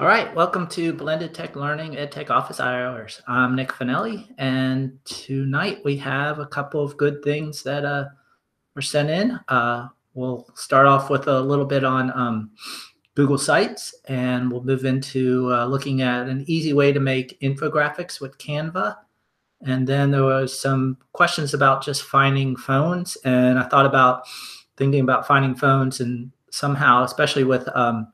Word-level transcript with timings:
All 0.00 0.06
right, 0.06 0.32
welcome 0.32 0.68
to 0.68 0.92
Blended 0.92 1.34
Tech 1.34 1.56
Learning 1.56 1.94
EdTech 1.94 2.30
Office 2.30 2.60
Hours. 2.60 3.20
I'm 3.26 3.56
Nick 3.56 3.72
Finelli, 3.72 4.32
and 4.38 4.96
tonight 5.04 5.80
we 5.84 5.96
have 5.96 6.38
a 6.38 6.46
couple 6.46 6.84
of 6.84 6.96
good 6.96 7.20
things 7.24 7.64
that 7.64 7.84
uh, 7.84 8.04
were 8.76 8.80
sent 8.80 9.10
in. 9.10 9.40
Uh, 9.48 9.88
we'll 10.14 10.46
start 10.54 10.86
off 10.86 11.10
with 11.10 11.26
a 11.26 11.40
little 11.40 11.64
bit 11.64 11.82
on 11.82 12.12
um, 12.16 12.52
Google 13.16 13.38
Sites, 13.38 13.92
and 14.04 14.52
we'll 14.52 14.62
move 14.62 14.84
into 14.84 15.52
uh, 15.52 15.66
looking 15.66 16.00
at 16.00 16.28
an 16.28 16.44
easy 16.46 16.72
way 16.72 16.92
to 16.92 17.00
make 17.00 17.36
infographics 17.40 18.20
with 18.20 18.38
Canva. 18.38 18.98
And 19.62 19.84
then 19.84 20.12
there 20.12 20.22
was 20.22 20.56
some 20.56 20.98
questions 21.10 21.54
about 21.54 21.82
just 21.82 22.04
finding 22.04 22.54
phones, 22.54 23.16
and 23.24 23.58
I 23.58 23.64
thought 23.64 23.84
about 23.84 24.28
thinking 24.76 25.00
about 25.00 25.26
finding 25.26 25.56
phones 25.56 25.98
and 25.98 26.30
somehow, 26.52 27.02
especially 27.02 27.42
with 27.42 27.68
um, 27.74 28.12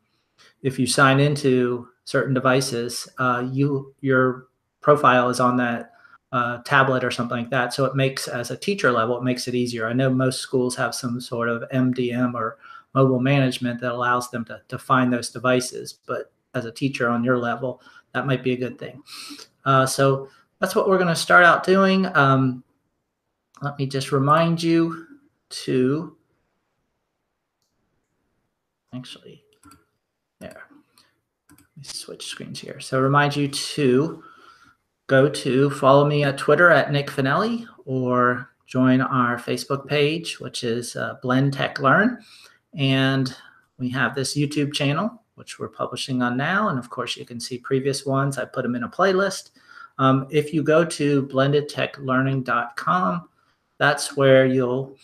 if 0.65 0.79
you 0.79 0.87
sign 0.87 1.21
into 1.21 1.87
certain 2.05 2.35
devices, 2.35 3.07
uh, 3.19 3.47
you 3.53 3.95
your 4.01 4.49
profile 4.81 5.29
is 5.29 5.39
on 5.39 5.57
that 5.59 5.93
uh, 6.33 6.59
tablet 6.63 7.05
or 7.05 7.11
something 7.11 7.39
like 7.39 7.51
that. 7.51 7.73
So 7.73 7.85
it 7.85 7.95
makes, 7.95 8.27
as 8.27 8.51
a 8.51 8.57
teacher 8.57 8.91
level, 8.91 9.17
it 9.17 9.23
makes 9.23 9.47
it 9.47 9.55
easier. 9.55 9.87
I 9.87 9.93
know 9.93 10.11
most 10.11 10.41
schools 10.41 10.75
have 10.75 10.95
some 10.95 11.21
sort 11.21 11.49
of 11.49 11.63
MDM 11.73 12.35
or 12.35 12.59
mobile 12.93 13.21
management 13.21 13.81
that 13.81 13.93
allows 13.93 14.31
them 14.31 14.45
to, 14.47 14.61
to 14.69 14.79
find 14.79 15.13
those 15.13 15.31
devices. 15.31 15.93
But 16.07 16.33
as 16.55 16.65
a 16.65 16.73
teacher 16.73 17.09
on 17.09 17.23
your 17.23 17.39
level, 17.39 17.81
that 18.15 18.27
might 18.27 18.43
be 18.43 18.53
a 18.53 18.57
good 18.57 18.79
thing. 18.79 19.03
Uh, 19.65 19.87
so 19.87 20.29
that's 20.59 20.75
what 20.75 20.89
we're 20.89 20.99
going 20.99 21.09
to 21.09 21.15
start 21.15 21.45
out 21.45 21.63
doing. 21.63 22.07
Um, 22.17 22.65
let 23.63 23.79
me 23.79 23.87
just 23.87 24.11
remind 24.11 24.63
you 24.63 25.07
to 25.51 26.17
actually 28.93 29.44
me 31.77 31.85
switch 31.85 32.27
screens 32.27 32.61
here. 32.61 32.81
So 32.81 33.01
remind 33.01 33.37
you 33.37 33.49
to 33.49 34.23
go 35.07 35.29
to 35.29 35.71
follow 35.71 36.07
me 36.07 36.25
at 36.25 36.39
Twitter 36.39 36.71
at 36.71 36.93
Nick 36.93 37.09
Finelli 37.09 37.67
or 37.85 38.51
join 38.67 39.01
our 39.01 39.37
Facebook 39.37 39.87
page, 39.87 40.41
which 40.41 40.65
is 40.65 40.97
uh, 40.97 41.17
Blend 41.23 41.53
Tech 41.53 41.81
Learn. 41.81 42.19
And 42.77 43.35
we 43.79 43.91
have 43.91 44.15
this 44.15 44.37
YouTube 44.37 44.73
channel, 44.73 45.23
which 45.35 45.59
we're 45.59 45.69
publishing 45.69 46.23
on 46.23 46.37
now. 46.37 46.69
And 46.69 46.79
of 46.79 46.91
course, 46.91 47.17
you 47.17 47.25
can 47.25 47.41
see 47.41 47.59
previous 47.59 48.07
ones. 48.07 48.39
I 48.39 48.45
put 48.45 48.63
them 48.63 48.75
in 48.75 48.85
a 48.85 48.89
playlist. 48.89 49.51
Um, 49.99 50.27
if 50.31 50.53
you 50.53 50.63
go 50.63 50.85
to 50.85 51.27
blendedtechlearning.com, 51.27 53.29
that's 53.79 54.17
where 54.17 54.47
you'll 54.47 54.97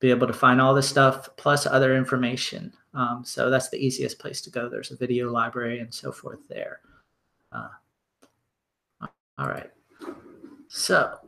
be 0.00 0.10
able 0.10 0.26
to 0.26 0.32
find 0.32 0.60
all 0.60 0.74
this 0.74 0.88
stuff 0.88 1.28
plus 1.36 1.66
other 1.66 1.96
information. 1.96 2.72
Um, 2.94 3.22
so 3.24 3.50
that's 3.50 3.70
the 3.70 3.78
easiest 3.78 4.18
place 4.18 4.40
to 4.42 4.50
go. 4.50 4.68
There's 4.68 4.90
a 4.90 4.96
video 4.96 5.30
library 5.30 5.80
and 5.80 5.92
so 5.92 6.12
forth 6.12 6.40
there. 6.48 6.80
Uh, 7.52 7.68
all 9.38 9.48
right. 9.48 9.70
So 10.68 11.18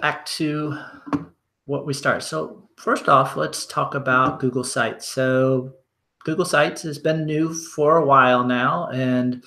back 0.00 0.26
to 0.26 0.78
what 1.66 1.86
we 1.86 1.94
start. 1.94 2.22
So 2.22 2.68
first 2.76 3.08
off, 3.08 3.36
let's 3.36 3.66
talk 3.66 3.94
about 3.94 4.40
Google 4.40 4.64
Sites. 4.64 5.08
So 5.08 5.72
Google 6.24 6.44
Sites 6.44 6.82
has 6.82 6.98
been 6.98 7.24
new 7.24 7.54
for 7.54 7.96
a 7.96 8.04
while 8.04 8.44
now, 8.44 8.88
and 8.88 9.42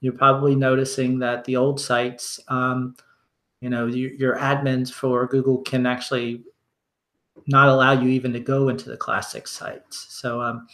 you're 0.00 0.12
probably 0.12 0.54
noticing 0.54 1.18
that 1.18 1.44
the 1.44 1.56
old 1.56 1.80
sites, 1.80 2.40
um, 2.48 2.94
you 3.60 3.70
know, 3.70 3.86
your, 3.86 4.12
your 4.12 4.36
admins 4.36 4.92
for 4.92 5.26
Google 5.26 5.58
can 5.58 5.86
actually 5.86 6.44
not 7.46 7.68
allow 7.68 7.92
you 7.92 8.08
even 8.08 8.32
to 8.32 8.40
go 8.40 8.68
into 8.68 8.88
the 8.88 8.96
classic 8.96 9.46
sites. 9.46 10.06
So, 10.10 10.40
um, 10.40 10.66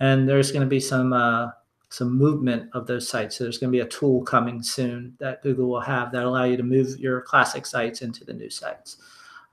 and 0.00 0.28
there's 0.28 0.52
going 0.52 0.62
to 0.62 0.68
be 0.68 0.80
some 0.80 1.12
uh, 1.12 1.50
some 1.88 2.16
movement 2.16 2.70
of 2.72 2.86
those 2.86 3.06
sites. 3.08 3.36
So 3.36 3.44
there's 3.44 3.58
going 3.58 3.70
to 3.70 3.76
be 3.76 3.84
a 3.84 3.88
tool 3.88 4.22
coming 4.22 4.62
soon 4.62 5.14
that 5.18 5.42
Google 5.42 5.68
will 5.68 5.80
have 5.80 6.10
that 6.12 6.24
allow 6.24 6.44
you 6.44 6.56
to 6.56 6.62
move 6.62 6.98
your 6.98 7.20
classic 7.20 7.66
sites 7.66 8.00
into 8.00 8.24
the 8.24 8.32
new 8.32 8.48
sites. 8.48 8.96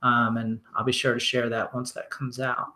Um, 0.03 0.37
and 0.37 0.61
I'll 0.75 0.85
be 0.85 0.93
sure 0.93 1.13
to 1.13 1.19
share 1.19 1.49
that 1.49 1.73
once 1.73 1.91
that 1.91 2.09
comes 2.09 2.39
out. 2.39 2.67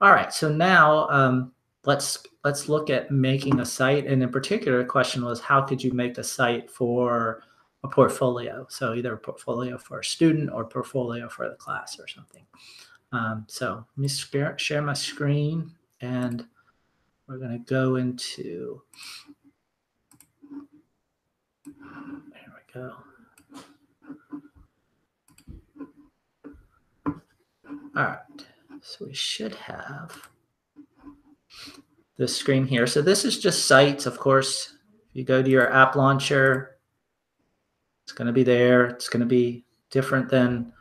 All 0.00 0.12
right, 0.12 0.32
so 0.32 0.48
now 0.48 1.08
um, 1.10 1.52
let's 1.84 2.18
let's 2.44 2.68
look 2.68 2.88
at 2.88 3.10
making 3.10 3.60
a 3.60 3.66
site. 3.66 4.06
And 4.06 4.22
in 4.22 4.30
particular, 4.30 4.78
the 4.78 4.88
question 4.88 5.24
was 5.24 5.40
how 5.40 5.60
could 5.60 5.82
you 5.82 5.92
make 5.92 6.16
a 6.16 6.24
site 6.24 6.70
for 6.70 7.42
a 7.84 7.88
portfolio? 7.88 8.66
So 8.70 8.94
either 8.94 9.12
a 9.12 9.18
portfolio 9.18 9.76
for 9.76 10.00
a 10.00 10.04
student 10.04 10.50
or 10.50 10.64
portfolio 10.64 11.28
for 11.28 11.48
the 11.48 11.56
class 11.56 11.98
or 12.00 12.08
something. 12.08 12.46
Um, 13.12 13.46
so 13.48 13.86
let 13.96 14.02
me 14.02 14.08
share 14.58 14.82
my 14.82 14.92
screen 14.92 15.72
and 16.00 16.44
we're 17.26 17.38
going 17.38 17.52
to 17.52 17.58
go 17.58 17.96
into, 17.96 18.82
there 21.64 22.52
we 22.54 22.74
go. 22.74 22.94
All 27.96 28.04
right, 28.04 28.18
so 28.80 29.06
we 29.06 29.14
should 29.14 29.54
have 29.54 30.28
this 32.18 32.36
screen 32.36 32.66
here. 32.66 32.86
So 32.86 33.00
this 33.00 33.24
is 33.24 33.38
just 33.38 33.66
sites, 33.66 34.06
of 34.06 34.18
course. 34.18 34.74
If 35.10 35.16
you 35.16 35.24
go 35.24 35.42
to 35.42 35.50
your 35.50 35.72
app 35.72 35.96
launcher, 35.96 36.76
it's 38.04 38.12
going 38.12 38.26
to 38.26 38.32
be 38.32 38.42
there. 38.42 38.86
It's 38.86 39.08
going 39.08 39.20
to 39.20 39.26
be 39.26 39.64
different 39.90 40.28
than 40.28 40.72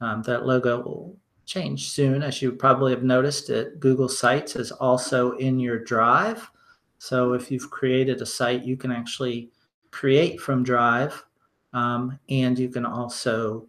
um, 0.00 0.22
that 0.22 0.46
logo 0.46 1.16
change 1.46 1.90
soon. 1.90 2.22
As 2.22 2.40
you 2.40 2.52
probably 2.52 2.92
have 2.92 3.02
noticed, 3.02 3.50
it, 3.50 3.80
Google 3.80 4.08
Sites 4.08 4.56
is 4.56 4.72
also 4.72 5.32
in 5.32 5.58
your 5.58 5.78
Drive. 5.78 6.50
So 6.98 7.32
if 7.32 7.50
you've 7.50 7.70
created 7.70 8.20
a 8.20 8.26
site, 8.26 8.64
you 8.64 8.76
can 8.76 8.92
actually 8.92 9.50
create 9.90 10.40
from 10.40 10.62
Drive, 10.62 11.24
um, 11.72 12.18
and 12.28 12.58
you 12.58 12.68
can 12.68 12.86
also 12.86 13.66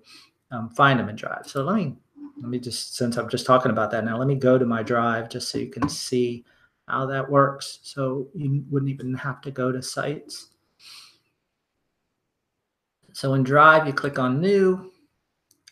um, 0.52 0.70
find 0.70 1.00
them 1.00 1.10
in 1.10 1.16
Drive. 1.16 1.48
So 1.48 1.64
let 1.64 1.76
me 1.76 1.96
let 2.40 2.50
me 2.50 2.60
just 2.60 2.96
since 2.96 3.18
I'm 3.18 3.30
just 3.30 3.46
talking 3.46 3.72
about 3.72 3.92
that 3.92 4.06
now, 4.06 4.18
let 4.18 4.28
me 4.28 4.36
go 4.36 4.58
to 4.58 4.66
my 4.66 4.84
Drive 4.84 5.30
just 5.30 5.50
so 5.50 5.58
you 5.58 5.70
can 5.70 5.90
see 5.90 6.46
how 6.88 7.06
that 7.08 7.30
works. 7.30 7.80
So 7.84 8.28
you 8.34 8.64
wouldn't 8.70 8.92
even 8.92 9.14
have 9.16 9.42
to 9.42 9.52
go 9.52 9.72
to 9.72 9.82
Sites. 9.82 10.50
So 13.14 13.36
in 13.36 13.44
Drive, 13.44 13.86
you 13.88 13.94
click 13.94 14.18
on 14.18 14.42
New, 14.42 14.92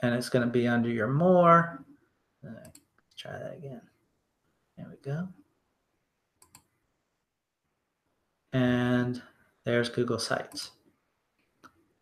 and 0.02 0.14
it's 0.14 0.30
going 0.30 0.46
to 0.46 0.52
be 0.52 0.68
under 0.68 0.90
your 0.90 1.08
More. 1.08 1.84
Let's 2.44 2.80
try 3.18 3.38
that 3.38 3.58
again. 3.58 3.82
There 4.78 4.88
we 4.90 4.98
go. 5.04 5.28
And 8.54 9.22
there's 9.64 9.90
Google 9.90 10.20
Sites. 10.20 10.72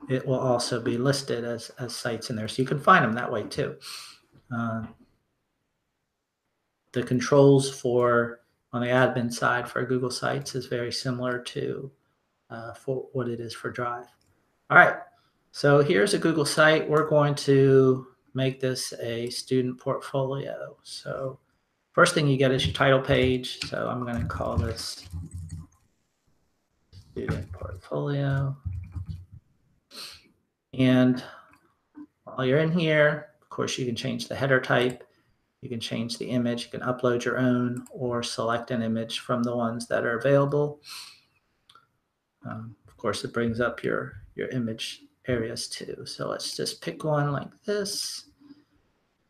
It 0.10 0.26
will 0.26 0.40
also 0.40 0.82
be 0.82 0.98
listed 0.98 1.44
as, 1.44 1.70
as 1.78 1.96
sites 1.96 2.30
in 2.30 2.36
there, 2.36 2.48
so 2.48 2.62
you 2.62 2.68
can 2.68 2.80
find 2.80 3.04
them 3.04 3.14
that 3.14 3.32
way 3.32 3.44
too. 3.44 3.76
Uh, 4.56 4.84
the 6.94 7.04
controls 7.04 7.70
for 7.70 8.40
on 8.72 8.82
the 8.82 8.88
admin 8.88 9.32
side 9.32 9.70
for 9.70 9.86
Google 9.86 10.10
Sites 10.10 10.56
is 10.56 10.66
very 10.66 10.92
similar 10.92 11.40
to 11.40 11.92
uh, 12.50 12.74
for 12.74 13.08
what 13.14 13.28
it 13.28 13.40
is 13.40 13.54
for 13.54 13.70
Drive. 13.70 14.08
All 14.70 14.78
right, 14.78 14.96
so 15.52 15.84
here's 15.84 16.14
a 16.14 16.20
Google 16.20 16.46
site. 16.46 16.90
We're 16.90 17.08
going 17.08 17.36
to 17.36 18.08
make 18.34 18.60
this 18.60 18.94
a 19.02 19.30
student 19.30 19.80
portfolio. 19.80 20.76
So 20.84 21.40
first 21.94 22.14
thing 22.14 22.28
you 22.28 22.38
get 22.38 22.52
is 22.52 22.66
your 22.66 22.74
title 22.74 23.02
page. 23.02 23.60
So 23.68 23.88
I'm 23.88 24.04
going 24.04 24.20
to 24.20 24.26
call 24.28 24.58
this 24.58 25.08
student 27.12 27.52
portfolio. 27.52 28.56
And 30.74 31.24
while 32.24 32.46
you're 32.46 32.60
in 32.60 32.72
here, 32.72 33.30
of 33.42 33.50
course, 33.50 33.78
you 33.78 33.86
can 33.86 33.96
change 33.96 34.28
the 34.28 34.36
header 34.36 34.62
type. 34.62 35.04
You 35.62 35.70
can 35.70 35.80
change 35.80 36.18
the 36.18 36.30
image. 36.30 36.66
You 36.66 36.80
can 36.80 36.88
upload 36.88 37.26
your 37.26 37.38
own 37.38 37.86
or 37.92 38.24
select 38.24 38.72
an 38.72 38.82
image 38.82 39.20
from 39.20 39.44
the 39.44 39.56
ones 39.56 39.88
that 39.88 40.06
are 40.06 40.18
available. 40.18 40.80
Um, 42.46 42.76
of 42.88 42.96
course, 42.96 43.24
it 43.26 43.34
brings 43.34 43.60
up 43.60 43.84
your, 43.84 44.14
your 44.36 44.48
image 44.50 45.04
areas 45.30 45.68
too. 45.68 46.04
So 46.06 46.28
let's 46.28 46.58
just 46.58 46.82
pick 46.82 47.04
one 47.04 47.32
like 47.32 47.52
this. 47.66 48.26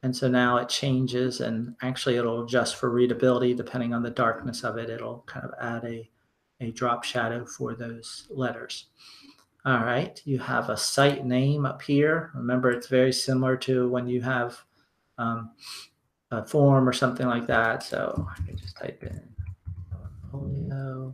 And 0.01 0.15
so 0.15 0.29
now 0.29 0.57
it 0.57 0.69
changes 0.69 1.41
and 1.41 1.75
actually 1.81 2.15
it'll 2.15 2.45
adjust 2.45 2.77
for 2.77 2.89
readability 2.89 3.53
depending 3.53 3.93
on 3.93 4.01
the 4.01 4.09
darkness 4.09 4.63
of 4.63 4.77
it. 4.77 4.89
It'll 4.89 5.23
kind 5.27 5.45
of 5.45 5.51
add 5.61 5.83
a, 5.83 6.09
a 6.61 6.71
drop 6.71 7.03
shadow 7.03 7.45
for 7.45 7.75
those 7.75 8.27
letters. 8.29 8.87
All 9.65 9.83
right, 9.83 10.21
you 10.23 10.39
have 10.39 10.69
a 10.69 10.77
site 10.77 11.25
name 11.25 11.65
up 11.65 11.81
here. 11.81 12.31
Remember, 12.33 12.71
it's 12.71 12.87
very 12.87 13.11
similar 13.11 13.57
to 13.57 13.89
when 13.89 14.07
you 14.07 14.21
have 14.21 14.57
um, 15.17 15.51
a 16.31 16.45
form 16.45 16.87
or 16.87 16.93
something 16.93 17.27
like 17.27 17.45
that. 17.47 17.83
So 17.83 18.25
I 18.31 18.41
can 18.41 18.55
just 18.55 18.77
type 18.77 19.03
in 19.03 19.21
portfolio. 20.31 21.13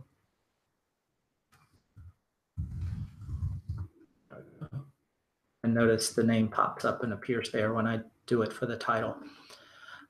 And 5.66 5.74
notice 5.74 6.10
the 6.10 6.22
name 6.22 6.46
pops 6.46 6.84
up 6.84 7.02
and 7.02 7.12
appears 7.12 7.50
there 7.50 7.74
when 7.74 7.88
I 7.88 7.98
do 8.28 8.42
it 8.42 8.52
for 8.52 8.66
the 8.66 8.76
title. 8.76 9.16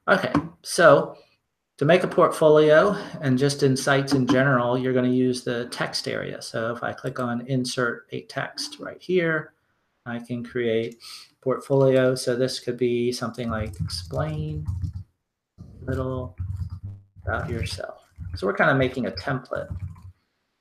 Okay, 0.06 0.30
so 0.60 1.16
to 1.78 1.86
make 1.86 2.04
a 2.04 2.08
portfolio 2.08 2.94
and 3.22 3.38
just 3.38 3.62
in 3.62 3.74
sites 3.74 4.12
in 4.12 4.26
general, 4.26 4.76
you're 4.76 4.92
going 4.92 5.10
to 5.10 5.16
use 5.16 5.44
the 5.44 5.64
text 5.70 6.08
area. 6.08 6.42
So 6.42 6.74
if 6.74 6.82
I 6.82 6.92
click 6.92 7.18
on 7.20 7.46
insert 7.46 8.06
a 8.12 8.20
text 8.26 8.80
right 8.80 9.00
here, 9.00 9.54
I 10.04 10.18
can 10.18 10.44
create 10.44 10.98
portfolio. 11.40 12.14
So 12.14 12.36
this 12.36 12.60
could 12.60 12.76
be 12.76 13.10
something 13.10 13.48
like 13.48 13.80
explain 13.80 14.66
a 15.58 15.90
little 15.90 16.36
about 17.24 17.48
yourself. 17.48 18.02
So 18.34 18.46
we're 18.46 18.52
kind 18.52 18.70
of 18.70 18.76
making 18.76 19.06
a 19.06 19.10
template 19.12 19.74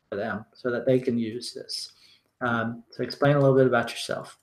for 0.10 0.16
them 0.16 0.46
so 0.54 0.72
that 0.72 0.86
they 0.86 1.00
can 1.02 1.18
use 1.18 1.54
this. 1.54 1.92
Um, 2.40 2.86
so 2.92 3.04
explain 3.04 3.36
a 3.36 3.40
little 3.42 3.58
bit 3.58 3.68
about 3.68 3.90
yourself. 3.90 4.40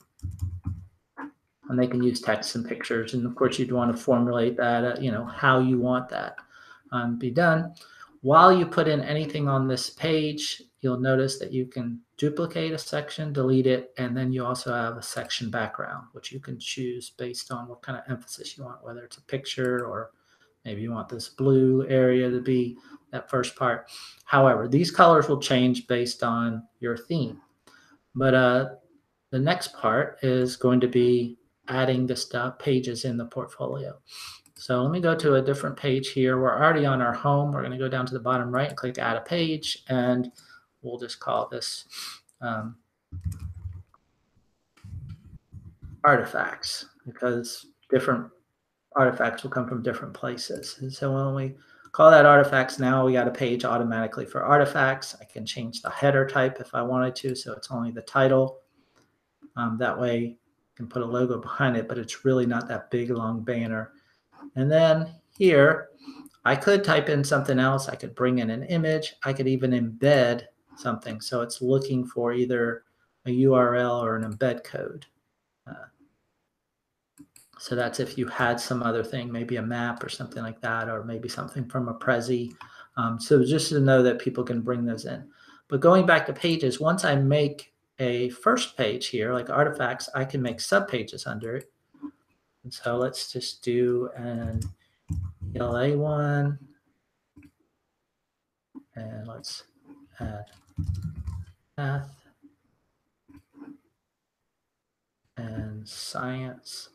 And 1.69 1.79
they 1.79 1.87
can 1.87 2.03
use 2.03 2.21
text 2.21 2.55
and 2.55 2.69
pictures. 2.69 3.15
And 3.15 3.25
of 3.25 3.35
course, 3.35 3.59
you'd 3.59 3.73
want 3.73 3.95
to 3.97 4.03
formulate 4.03 4.57
that, 4.59 4.85
uh, 4.85 5.01
you 5.01 5.11
know, 5.11 5.25
how 5.25 5.59
you 5.59 5.79
want 5.79 6.09
that 6.11 6.37
um, 6.91 7.19
be 7.19 7.31
done. 7.31 7.75
While 8.21 8.53
you 8.53 8.67
put 8.67 8.89
in 8.89 9.01
anything 9.01 9.49
on 9.49 9.67
this 9.67 9.91
page, 9.91 10.63
you'll 10.81 11.01
notice 11.01 11.39
that 11.39 11.53
you 11.53 11.67
can 11.67 12.01
duplicate 12.19 12.73
a 12.73 12.79
section, 12.79 13.33
delete 13.33 13.67
it, 13.67 13.93
and 13.99 14.17
then 14.17 14.33
you 14.33 14.45
also 14.45 14.73
have 14.73 14.97
a 14.97 15.03
section 15.03 15.51
background, 15.51 16.07
which 16.13 16.31
you 16.31 16.39
can 16.39 16.59
choose 16.59 17.11
based 17.11 17.51
on 17.51 17.69
what 17.69 17.83
kind 17.83 17.99
of 17.99 18.05
emphasis 18.09 18.57
you 18.57 18.65
want, 18.65 18.85
whether 18.85 19.05
it's 19.05 19.17
a 19.17 19.23
picture 19.23 19.87
or 19.87 20.11
maybe 20.65 20.83
you 20.83 20.93
want 20.93 21.09
this 21.09 21.29
blue 21.29 21.87
area 21.89 22.31
to 22.31 22.41
be 22.41 22.77
that 23.11 23.29
first 23.29 23.57
part. 23.57 23.89
However, 24.25 24.69
these 24.69 24.91
colors 24.91 25.29
will 25.29 25.41
change 25.41 25.87
based 25.87 26.23
on 26.23 26.63
your 26.81 26.97
theme. 26.97 27.41
But 28.15 28.35
uh, 28.35 28.69
the 29.33 29.39
next 29.39 29.73
part 29.73 30.19
is 30.23 30.57
going 30.57 30.79
to 30.79 30.89
be 30.89 31.39
adding 31.67 32.07
the 32.07 32.15
stuff, 32.15 32.59
pages 32.59 33.07
in 33.07 33.17
the 33.17 33.25
portfolio. 33.25 33.99
So 34.55 34.83
let 34.83 34.93
me 34.93 35.01
go 35.01 35.17
to 35.17 35.37
a 35.37 35.43
different 35.43 35.77
page 35.77 36.11
here. 36.11 36.39
We're 36.39 36.55
already 36.55 36.85
on 36.85 37.01
our 37.01 37.15
home. 37.15 37.51
We're 37.51 37.63
going 37.63 37.73
to 37.73 37.79
go 37.79 37.89
down 37.89 38.05
to 38.07 38.15
the 38.15 38.21
bottom 38.21 38.53
right 38.53 38.77
click 38.77 38.99
add 38.99 39.17
a 39.17 39.23
page. 39.23 39.85
And 39.89 40.31
we'll 40.83 40.99
just 40.99 41.19
call 41.19 41.49
this 41.49 41.87
um, 42.43 42.77
artifacts 46.05 46.87
because 47.07 47.67
different 47.89 48.31
artifacts 48.95 49.43
will 49.43 49.51
come 49.51 49.67
from 49.67 49.83
different 49.83 50.13
places. 50.13 50.77
And 50.81 50.93
so 50.93 51.13
when 51.13 51.35
we 51.35 51.57
call 51.93 52.11
that 52.11 52.27
artifacts 52.27 52.79
now, 52.79 53.07
we 53.07 53.15
got 53.15 53.29
a 53.29 53.33
page 53.33 53.65
automatically 53.65 54.27
for 54.27 54.45
artifacts. 54.45 55.17
I 55.21 55.25
can 55.25 55.47
change 55.47 55.81
the 55.81 55.91
header 55.91 56.27
type 56.27 56.61
if 56.61 56.75
I 56.75 56.83
wanted 56.83 57.17
to. 57.17 57.35
So 57.35 57.55
it's 57.55 57.71
only 57.71 57.93
the 57.93 58.03
title. 58.03 58.62
Um, 59.57 59.77
that 59.79 59.99
way 59.99 60.19
you 60.19 60.37
can 60.77 60.87
put 60.87 61.03
a 61.03 61.07
logo 61.07 61.39
behind 61.39 61.77
it, 61.77 61.89
but 61.89 61.99
it's 61.99 62.25
really 62.25 62.47
not 62.47 62.69
that 62.69 62.91
big 62.91 63.11
long 63.11 63.43
banner. 63.43 63.93
And 64.57 64.71
then 64.71 65.15
here, 65.37 65.89
I 66.45 66.57
could 66.57 66.83
type 66.83 67.09
in 67.09 67.23
something 67.23 67.59
else. 67.59 67.89
I 67.89 67.95
could 67.95 68.15
bring 68.15 68.39
in 68.39 68.51
an 68.51 68.65
image. 68.65 69.15
I 69.25 69.33
could 69.33 69.47
even 69.47 69.71
embed 69.71 70.45
something. 70.77 71.21
So 71.21 71.43
it's 71.43 71.63
looking 71.63 72.05
for 72.05 72.33
either 72.33 72.85
a 73.27 73.31
URL 73.31 74.03
or 74.03 74.17
an 74.17 74.25
embed 74.25 74.65
code. 74.65 75.07
Uh, 75.67 75.87
so 77.59 77.77
that's 77.77 78.01
if 78.01 78.19
you 78.19 78.27
had 78.27 78.59
some 78.59 78.83
other 78.83 79.05
thing, 79.05 79.31
maybe 79.31 79.57
a 79.57 79.63
map 79.63 80.03
or 80.03 80.09
something 80.09 80.43
like 80.43 80.61
that, 80.63 80.89
or 80.89 81.05
maybe 81.05 81.29
something 81.29 81.69
from 81.69 81.89
a 81.89 81.95
Prezi. 81.95 82.53
Um, 82.97 83.21
so 83.21 83.45
just 83.45 83.69
to 83.69 83.81
know 83.81 84.03
that 84.03 84.19
people 84.19 84.43
can 84.43 84.63
bring 84.63 84.85
those 84.85 85.05
in. 85.05 85.29
But 85.69 85.81
going 85.81 86.05
back 86.05 86.27
to 86.27 86.33
pages, 86.33 86.81
once 86.81 87.05
I 87.05 87.15
make 87.15 87.72
a 87.99 88.31
first 88.31 88.77
page 88.77 89.09
here, 89.09 89.33
like 89.33 89.51
artifacts, 89.51 90.09
I 90.15 90.25
can 90.25 90.43
make 90.43 90.59
subpages 90.59 91.27
under 91.27 91.57
it. 91.57 91.71
And 92.65 92.73
so 92.73 92.97
let's 92.97 93.33
just 93.33 93.63
do 93.63 94.11
an 94.17 94.61
ELA 95.55 95.97
one. 95.97 96.59
And 98.95 99.27
let's 99.27 99.65
add 100.21 100.45
math 101.77 102.15
and 105.37 105.89
science. 105.89 106.89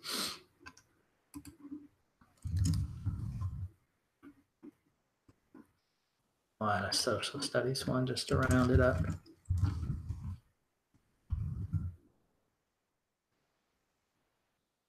And 6.59 6.85
a 6.85 6.93
social 6.93 7.41
studies 7.41 7.87
one 7.87 8.05
just 8.05 8.27
to 8.29 8.37
round 8.37 8.71
it 8.71 8.79
up. 8.79 8.97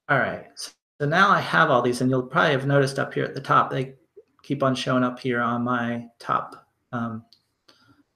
All 0.09 0.19
right. 0.19 0.47
So 0.57 1.07
now 1.07 1.31
I 1.31 1.41
have 1.41 1.71
all 1.71 1.83
these, 1.83 2.01
and 2.01 2.11
you'll 2.11 2.23
probably 2.23 2.53
have 2.53 2.67
noticed 2.67 2.99
up 2.99 3.13
here 3.13 3.25
at 3.25 3.35
the 3.35 3.41
top, 3.41 3.71
they 3.71 3.95
keep 4.43 4.63
on 4.63 4.75
showing 4.75 5.05
up 5.05 5.19
here 5.19 5.41
on 5.41 5.63
my 5.63 6.07
top 6.19 6.67
um, 6.93 7.25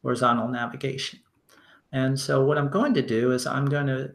horizontal 0.03 0.49
navigation. 0.49 1.21
And 1.93 2.19
so 2.19 2.45
what 2.45 2.57
I'm 2.57 2.71
going 2.71 2.95
to 2.95 3.03
do 3.03 3.33
is 3.33 3.47
I'm 3.47 3.67
going 3.67 3.87
to, 3.87 4.13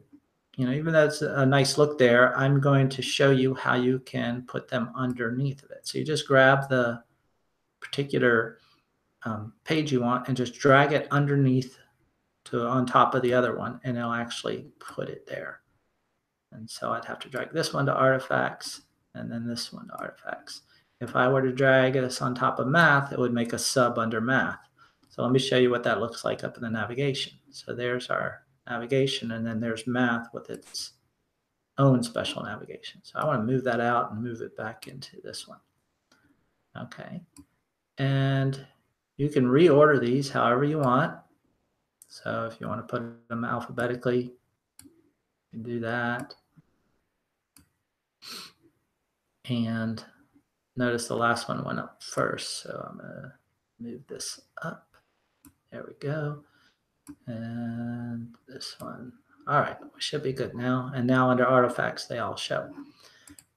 you 0.56 0.66
know, 0.66 0.72
even 0.72 0.94
though 0.94 1.06
it's 1.06 1.22
a 1.22 1.46
nice 1.46 1.78
look 1.78 2.00
there, 2.00 2.36
I'm 2.36 2.60
going 2.60 2.90
to 2.90 3.04
show 3.04 3.30
you 3.30 3.54
how 3.54 3.76
you 3.76 4.00
can 4.00 4.44
put 4.48 4.68
them 4.68 4.90
underneath 4.96 5.62
of 5.64 5.70
it. 5.70 5.88
So 5.88 6.00
you 6.00 6.04
just 6.04 6.28
grab 6.28 6.68
the 6.70 7.04
particular 7.80 8.58
um, 9.24 9.54
page 9.64 9.92
you 9.92 10.02
want 10.02 10.28
and 10.28 10.36
just 10.36 10.56
drag 10.56 10.94
it 10.94 11.08
underneath 11.12 11.78
to 12.46 12.66
on 12.66 12.88
top 12.88 13.14
of 13.14 13.22
the 13.22 13.34
other 13.34 13.56
one, 13.56 13.80
and 13.84 13.98
it'll 13.98 14.14
actually 14.14 14.66
put 14.80 15.10
it 15.10 15.28
there. 15.28 15.62
And 16.52 16.70
so 16.70 16.92
I'd 16.92 17.06
have 17.06 17.20
to 17.20 17.30
drag 17.30 17.52
this 17.52 17.74
one 17.74 17.86
to 17.88 17.94
artifacts 17.94 18.82
and 19.16 19.32
then 19.32 19.48
this 19.48 19.74
one 19.74 19.88
to 19.88 19.96
artifacts. 19.96 20.62
If 21.00 21.16
I 21.16 21.28
were 21.28 21.42
to 21.42 21.52
drag 21.52 21.94
this 21.94 22.22
on 22.22 22.34
top 22.34 22.60
of 22.60 22.68
math, 22.68 23.12
it 23.12 23.20
would 23.20 23.34
make 23.34 23.54
a 23.54 23.60
sub 23.60 24.00
under 24.00 24.22
math. 24.22 24.60
So 25.10 25.24
let 25.24 25.32
me 25.32 25.40
show 25.40 25.58
you 25.58 25.70
what 25.70 25.84
that 25.84 26.00
looks 26.00 26.24
like 26.26 26.44
up 26.44 26.58
in 26.58 26.64
the 26.64 26.70
navigation. 26.70 27.34
So 27.52 27.74
there's 27.74 28.10
our 28.10 28.44
navigation, 28.68 29.32
and 29.32 29.46
then 29.46 29.60
there's 29.60 29.88
math 29.88 30.28
with 30.34 30.50
its 30.50 30.94
own 31.78 32.04
special 32.04 32.44
navigation. 32.44 33.02
So 33.04 33.20
I 33.20 33.26
want 33.26 33.40
to 33.40 33.52
move 33.52 33.64
that 33.64 33.80
out 33.80 34.12
and 34.12 34.24
move 34.24 34.42
it 34.42 34.56
back 34.58 34.88
into 34.88 35.18
this 35.24 35.48
one. 35.48 35.60
Okay. 36.78 37.22
And 37.98 38.66
you 39.18 39.30
can 39.30 39.46
reorder 39.46 40.00
these 40.00 40.30
however 40.30 40.64
you 40.64 40.80
want. 40.80 41.16
So 42.08 42.50
if 42.52 42.60
you 42.62 42.68
want 42.68 42.88
to 42.88 42.92
put 42.92 43.28
them 43.30 43.44
alphabetically, 43.44 44.34
can 45.58 45.72
do 45.72 45.80
that. 45.80 46.36
And 49.50 50.04
notice 50.76 51.08
the 51.08 51.16
last 51.16 51.48
one 51.48 51.64
went 51.64 51.80
up 51.80 52.04
first. 52.04 52.64
So 52.64 52.88
I'm 52.90 52.98
going 52.98 53.12
to 53.12 53.34
move 53.80 54.02
this 54.08 54.42
up. 54.62 54.88
There 55.72 55.86
we 55.88 55.94
go. 56.00 56.44
And 57.26 58.36
this 58.48 58.76
one. 58.80 59.14
All 59.48 59.62
right, 59.62 59.78
we 59.82 60.02
should 60.02 60.24
be 60.24 60.34
good 60.34 60.54
now. 60.54 60.92
And 60.94 61.08
now 61.08 61.30
under 61.30 61.46
artifacts, 61.46 62.06
they 62.06 62.20
all 62.20 62.36
show. 62.36 62.70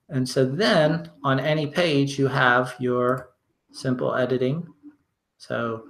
And 0.07 0.27
so 0.27 0.45
then 0.45 1.09
on 1.23 1.39
any 1.39 1.67
page, 1.67 2.17
you 2.17 2.27
have 2.27 2.75
your 2.79 3.31
simple 3.73 4.15
editing. 4.15 4.67
So 5.37 5.83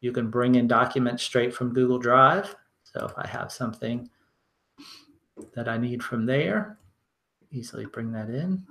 you 0.00 0.10
can 0.10 0.30
bring 0.30 0.56
in 0.56 0.66
documents 0.66 1.22
straight 1.22 1.54
from 1.54 1.72
Google 1.72 1.98
Drive. 1.98 2.56
So 2.82 3.06
if 3.06 3.12
I 3.16 3.26
have 3.28 3.52
something 3.52 4.08
that 5.54 5.68
I 5.68 5.78
need 5.78 6.02
from 6.02 6.26
there. 6.26 6.78
Easily 7.50 7.86
bring 7.86 8.12
that 8.12 8.28
in. 8.28 8.62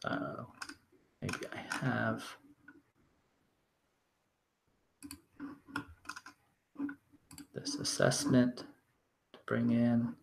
So 0.00 0.46
maybe 1.20 1.34
I 1.52 1.84
have 1.84 2.22
this 7.54 7.76
assessment 7.76 8.64
to 9.32 9.38
bring 9.46 9.70
in 9.70 10.14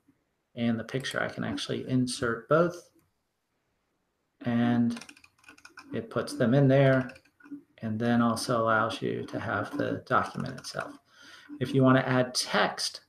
and 0.55 0.79
the 0.79 0.83
picture. 0.83 1.22
I 1.22 1.27
can 1.27 1.43
actually 1.43 1.88
insert 1.89 2.48
both 2.48 2.89
and 4.45 5.00
it 5.93 6.10
puts 6.10 6.33
them 6.33 6.53
in 6.53 6.67
there 6.67 7.10
and 7.83 7.99
then 7.99 8.21
also 8.21 8.61
allows 8.61 9.01
you 9.01 9.25
to 9.25 9.39
have 9.39 9.77
the 9.77 10.01
document 10.07 10.57
itself. 10.57 10.97
If 11.59 11.75
you 11.75 11.83
want 11.83 11.97
to 11.97 12.07
add 12.07 12.33
text 12.33 13.01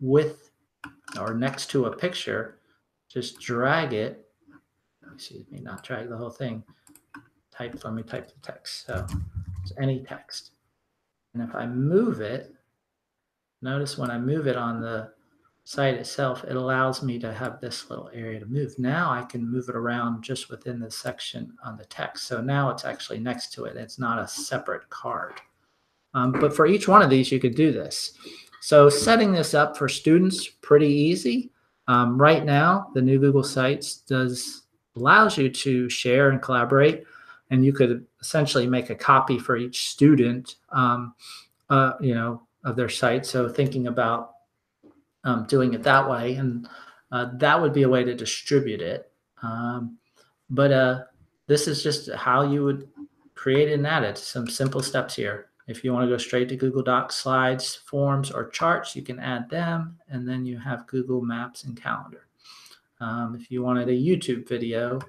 with 0.00 0.52
or 1.18 1.34
next 1.34 1.70
to 1.70 1.86
a 1.86 1.96
picture, 1.96 2.60
just 3.08 3.40
drag 3.40 3.92
it. 3.92 4.26
Excuse 5.12 5.44
me, 5.50 5.58
not 5.60 5.82
drag 5.82 6.08
the 6.08 6.16
whole 6.16 6.30
thing. 6.30 6.62
Type, 7.52 7.78
let 7.84 7.94
me 7.94 8.04
type 8.04 8.28
the 8.28 8.40
text. 8.42 8.86
So 8.86 9.04
it's 9.62 9.72
any 9.76 10.04
text. 10.04 10.52
And 11.34 11.42
if 11.42 11.54
I 11.54 11.66
move 11.66 12.20
it, 12.20 12.54
notice 13.60 13.98
when 13.98 14.10
I 14.10 14.18
move 14.18 14.46
it 14.46 14.56
on 14.56 14.80
the 14.80 15.10
site 15.70 15.94
itself, 15.94 16.42
it 16.42 16.56
allows 16.56 17.00
me 17.00 17.16
to 17.16 17.32
have 17.32 17.60
this 17.60 17.88
little 17.88 18.10
area 18.12 18.40
to 18.40 18.46
move. 18.46 18.76
Now 18.76 19.12
I 19.12 19.22
can 19.22 19.48
move 19.48 19.68
it 19.68 19.76
around 19.76 20.20
just 20.20 20.50
within 20.50 20.80
the 20.80 20.90
section 20.90 21.52
on 21.64 21.76
the 21.76 21.84
text. 21.84 22.26
So 22.26 22.40
now 22.40 22.70
it's 22.70 22.84
actually 22.84 23.20
next 23.20 23.52
to 23.52 23.66
it. 23.66 23.76
It's 23.76 23.96
not 23.96 24.18
a 24.18 24.26
separate 24.26 24.90
card. 24.90 25.34
Um, 26.12 26.32
but 26.32 26.56
for 26.56 26.66
each 26.66 26.88
one 26.88 27.02
of 27.02 27.08
these, 27.08 27.30
you 27.30 27.38
could 27.38 27.54
do 27.54 27.70
this. 27.70 28.14
So 28.60 28.88
setting 28.88 29.30
this 29.30 29.54
up 29.54 29.76
for 29.76 29.88
students, 29.88 30.48
pretty 30.48 30.88
easy. 30.88 31.52
Um, 31.86 32.20
right 32.20 32.44
now, 32.44 32.88
the 32.94 33.02
new 33.02 33.20
Google 33.20 33.44
Sites 33.44 33.98
does 33.98 34.64
allows 34.96 35.38
you 35.38 35.48
to 35.50 35.88
share 35.88 36.30
and 36.30 36.42
collaborate, 36.42 37.04
and 37.50 37.64
you 37.64 37.72
could 37.72 38.04
essentially 38.20 38.66
make 38.66 38.90
a 38.90 38.96
copy 38.96 39.38
for 39.38 39.56
each 39.56 39.90
student, 39.90 40.56
um, 40.72 41.14
uh, 41.68 41.92
you 42.00 42.16
know, 42.16 42.42
of 42.64 42.74
their 42.74 42.88
site. 42.88 43.24
So 43.24 43.48
thinking 43.48 43.86
about 43.86 44.32
um, 45.24 45.46
doing 45.46 45.74
it 45.74 45.82
that 45.82 46.08
way, 46.08 46.34
and 46.34 46.68
uh, 47.12 47.30
that 47.34 47.60
would 47.60 47.72
be 47.72 47.82
a 47.82 47.88
way 47.88 48.04
to 48.04 48.14
distribute 48.14 48.80
it. 48.80 49.10
Um, 49.42 49.98
but 50.48 50.72
uh, 50.72 51.04
this 51.46 51.66
is 51.66 51.82
just 51.82 52.12
how 52.12 52.42
you 52.42 52.64
would 52.64 52.88
create 53.34 53.72
and 53.72 53.86
add 53.86 54.04
it. 54.04 54.18
Some 54.18 54.48
simple 54.48 54.82
steps 54.82 55.14
here. 55.16 55.46
If 55.66 55.84
you 55.84 55.92
want 55.92 56.04
to 56.04 56.10
go 56.10 56.18
straight 56.18 56.48
to 56.48 56.56
Google 56.56 56.82
Docs, 56.82 57.14
slides, 57.14 57.76
forms, 57.76 58.30
or 58.30 58.48
charts, 58.48 58.96
you 58.96 59.02
can 59.02 59.20
add 59.20 59.48
them, 59.48 59.98
and 60.08 60.28
then 60.28 60.44
you 60.44 60.58
have 60.58 60.86
Google 60.88 61.22
Maps 61.22 61.64
and 61.64 61.80
Calendar. 61.80 62.26
Um, 63.00 63.36
if 63.40 63.50
you 63.50 63.62
wanted 63.62 63.88
a 63.88 63.92
YouTube 63.92 64.48
video, 64.48 65.00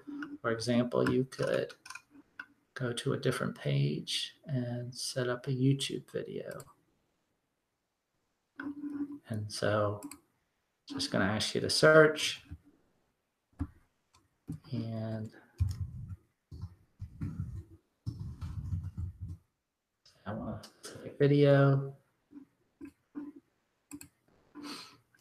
for 0.41 0.51
example, 0.51 1.09
you 1.09 1.25
could 1.25 1.73
go 2.73 2.93
to 2.93 3.13
a 3.13 3.17
different 3.17 3.55
page 3.57 4.35
and 4.45 4.93
set 4.93 5.27
up 5.27 5.47
a 5.47 5.51
YouTube 5.51 6.09
video. 6.11 6.61
And 9.31 9.49
so 9.49 10.01
just 10.89 11.09
going 11.09 11.25
to 11.25 11.33
ask 11.33 11.55
you 11.55 11.61
to 11.61 11.69
search 11.69 12.43
and 14.73 15.29
I 20.25 20.33
want 20.33 20.67
a 21.05 21.17
video. 21.17 21.93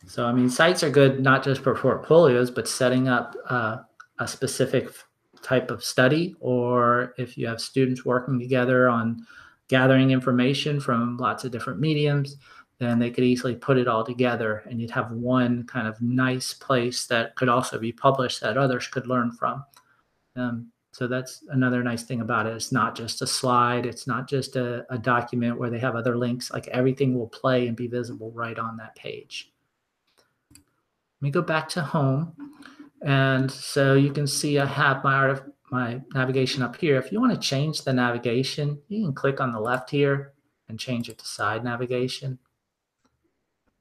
So, 0.07 0.26
I 0.26 0.33
mean, 0.33 0.50
sites 0.50 0.83
are 0.83 0.90
good 0.90 1.21
not 1.21 1.45
just 1.45 1.62
for 1.62 1.75
portfolios, 1.75 2.50
but 2.50 2.67
setting 2.67 3.09
up 3.09 3.37
uh, 3.49 3.79
a 4.19 4.26
specific 4.26 4.90
type 5.43 5.71
of 5.71 5.85
study, 5.85 6.35
or 6.40 7.14
if 7.17 7.38
you 7.38 7.47
have 7.47 7.61
students 7.61 8.05
working 8.05 8.40
together 8.40 8.88
on 8.88 9.25
gathering 9.69 10.11
information 10.11 10.81
from 10.81 11.17
lots 11.17 11.45
of 11.45 11.52
different 11.52 11.79
mediums, 11.79 12.37
then 12.80 12.99
they 12.99 13.10
could 13.10 13.25
easily 13.25 13.54
put 13.54 13.76
it 13.76 13.87
all 13.87 14.02
together 14.02 14.64
and 14.68 14.80
you'd 14.80 14.90
have 14.90 15.12
one 15.12 15.64
kind 15.64 15.87
of 15.87 16.00
nice 16.00 16.54
place 16.54 17.06
that 17.06 17.37
could 17.37 17.49
also 17.49 17.78
be 17.78 17.92
published 17.92 18.40
that 18.40 18.56
others 18.56 18.88
could 18.88 19.06
learn 19.06 19.30
from. 19.30 19.62
Um, 20.34 20.72
so 20.92 21.06
that's 21.06 21.44
another 21.50 21.82
nice 21.82 22.04
thing 22.04 22.22
about 22.22 22.46
it. 22.46 22.54
It's 22.54 22.72
not 22.72 22.96
just 22.96 23.20
a 23.20 23.26
slide, 23.26 23.84
it's 23.84 24.06
not 24.06 24.26
just 24.26 24.56
a, 24.56 24.87
a 24.92 24.96
document 24.96 25.58
where 25.58 25.68
they 25.68 25.78
have 25.78 25.94
other 25.94 26.16
links, 26.16 26.50
like 26.50 26.68
everything 26.68 27.16
will 27.16 27.28
play 27.28 27.68
and 27.68 27.76
be 27.76 27.87
visible 27.87 28.32
right 28.32 28.58
on 28.58 28.78
that 28.78 28.96
page. 28.96 29.52
Let 30.54 30.62
me 31.20 31.30
go 31.30 31.42
back 31.42 31.68
to 31.70 31.82
home. 31.82 32.34
And 33.02 33.50
so 33.50 33.94
you 33.94 34.10
can 34.10 34.26
see 34.26 34.58
I 34.58 34.64
have 34.64 35.04
my 35.04 35.14
art 35.14 35.30
of 35.30 35.42
my 35.70 36.00
navigation 36.14 36.62
up 36.62 36.76
here. 36.76 36.96
If 36.96 37.12
you 37.12 37.20
want 37.20 37.34
to 37.34 37.38
change 37.38 37.82
the 37.82 37.92
navigation, 37.92 38.78
you 38.88 39.04
can 39.04 39.14
click 39.14 39.38
on 39.38 39.52
the 39.52 39.60
left 39.60 39.90
here 39.90 40.32
and 40.68 40.80
change 40.80 41.10
it 41.10 41.18
to 41.18 41.26
side 41.26 41.62
navigation. 41.62 42.38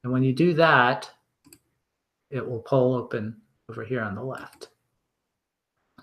And 0.04 0.14
when 0.14 0.24
you 0.24 0.34
do 0.34 0.54
that, 0.54 1.10
it 2.30 2.48
will 2.48 2.60
pull 2.60 2.94
open 2.94 3.42
over 3.70 3.84
here 3.84 4.02
on 4.02 4.16
the 4.16 4.24
left. 4.24 4.70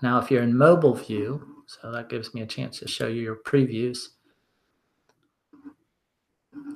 Now, 0.01 0.19
if 0.19 0.29
you're 0.29 0.43
in 0.43 0.55
mobile 0.55 0.93
view, 0.93 1.63
so 1.65 1.91
that 1.91 2.09
gives 2.09 2.33
me 2.33 2.41
a 2.41 2.47
chance 2.47 2.79
to 2.79 2.87
show 2.87 3.07
you 3.07 3.21
your 3.21 3.37
previews, 3.37 4.09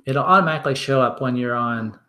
it'll 0.05 0.23
automatically 0.23 0.75
show 0.75 1.01
up 1.01 1.21
when 1.21 1.35
you're 1.35 1.55
on 1.55 1.99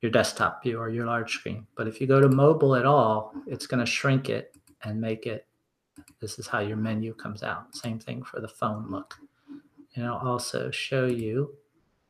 your 0.00 0.12
desktop 0.12 0.62
view 0.62 0.78
or 0.78 0.88
your 0.88 1.06
large 1.06 1.32
screen. 1.34 1.66
But 1.74 1.88
if 1.88 2.00
you 2.00 2.06
go 2.06 2.20
to 2.20 2.28
mobile 2.28 2.76
at 2.76 2.86
all, 2.86 3.34
it's 3.46 3.66
going 3.66 3.80
to 3.80 3.90
shrink 3.90 4.28
it 4.28 4.56
and 4.84 5.00
make 5.00 5.26
it, 5.26 5.46
this 6.20 6.38
is 6.38 6.46
how 6.46 6.60
your 6.60 6.76
menu 6.76 7.14
comes 7.14 7.42
out. 7.42 7.74
Same 7.74 7.98
thing 7.98 8.22
for 8.22 8.40
the 8.40 8.46
phone 8.46 8.88
look. 8.88 9.16
And 9.94 10.04
it'll 10.04 10.18
also 10.18 10.70
show 10.70 11.06
you, 11.06 11.56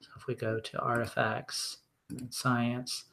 so 0.01 0.11
if 0.17 0.27
we 0.27 0.35
go 0.35 0.61
to 0.61 0.79
artifacts, 0.81 1.79
science. 2.31 3.05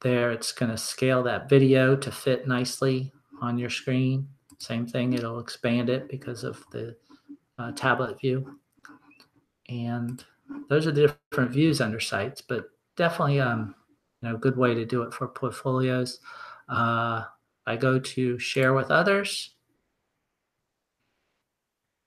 There, 0.00 0.30
it's 0.30 0.52
going 0.52 0.70
to 0.70 0.78
scale 0.78 1.22
that 1.24 1.48
video 1.48 1.96
to 1.96 2.12
fit 2.12 2.46
nicely 2.46 3.12
on 3.40 3.58
your 3.58 3.70
screen. 3.70 4.28
Same 4.58 4.86
thing, 4.86 5.12
it'll 5.12 5.40
expand 5.40 5.90
it 5.90 6.08
because 6.08 6.44
of 6.44 6.64
the 6.70 6.96
uh, 7.58 7.72
tablet 7.72 8.20
view. 8.20 8.58
And 9.68 10.24
those 10.68 10.86
are 10.86 10.92
the 10.92 11.16
different 11.30 11.50
views 11.50 11.80
under 11.80 11.98
sites, 11.98 12.40
but 12.40 12.66
definitely 12.96 13.40
um, 13.40 13.74
you 14.20 14.28
know, 14.28 14.36
good 14.36 14.56
way 14.56 14.74
to 14.74 14.84
do 14.84 15.02
it 15.02 15.12
for 15.12 15.28
portfolios. 15.28 16.20
Uh, 16.68 17.24
I 17.66 17.76
go 17.76 17.98
to 17.98 18.38
share 18.38 18.74
with 18.74 18.90
others. 18.90 19.54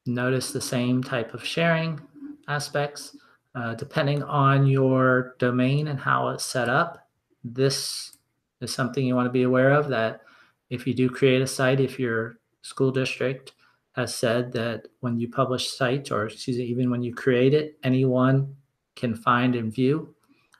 Notice 0.05 0.51
the 0.51 0.61
same 0.61 1.03
type 1.03 1.33
of 1.33 1.43
sharing 1.43 1.99
aspects. 2.47 3.15
Uh, 3.55 3.73
depending 3.75 4.21
on 4.23 4.67
your 4.67 5.35
domain 5.39 5.87
and 5.87 5.99
how 5.99 6.27
it's 6.29 6.45
set 6.45 6.67
up, 6.67 7.07
this 7.43 8.17
is 8.59 8.73
something 8.73 9.05
you 9.05 9.15
want 9.15 9.27
to 9.27 9.31
be 9.31 9.43
aware 9.43 9.71
of 9.71 9.87
that 9.87 10.21
if 10.69 10.85
you 10.85 10.93
do 10.93 11.09
create 11.09 11.41
a 11.41 11.47
site, 11.47 11.79
if 11.79 11.99
your 11.99 12.39
school 12.61 12.91
district 12.91 13.53
has 13.93 14.13
said 14.13 14.51
that 14.51 14.87
when 14.99 15.17
you 15.17 15.29
publish 15.29 15.71
sites, 15.71 16.11
or 16.11 16.25
excuse 16.25 16.57
me, 16.57 16.65
even 16.65 16.89
when 16.89 17.01
you 17.01 17.13
create 17.13 17.53
it, 17.53 17.77
anyone 17.83 18.53
can 18.95 19.15
find 19.15 19.55
and 19.55 19.73
view, 19.73 20.13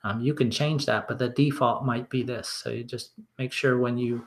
um, 0.04 0.22
you 0.22 0.34
can 0.34 0.52
change 0.52 0.86
that, 0.86 1.08
but 1.08 1.18
the 1.18 1.30
default 1.30 1.84
might 1.84 2.10
be 2.10 2.24
this. 2.24 2.48
So 2.48 2.70
you 2.70 2.84
just 2.84 3.14
make 3.38 3.52
sure 3.52 3.80
when 3.80 3.98
you 3.98 4.26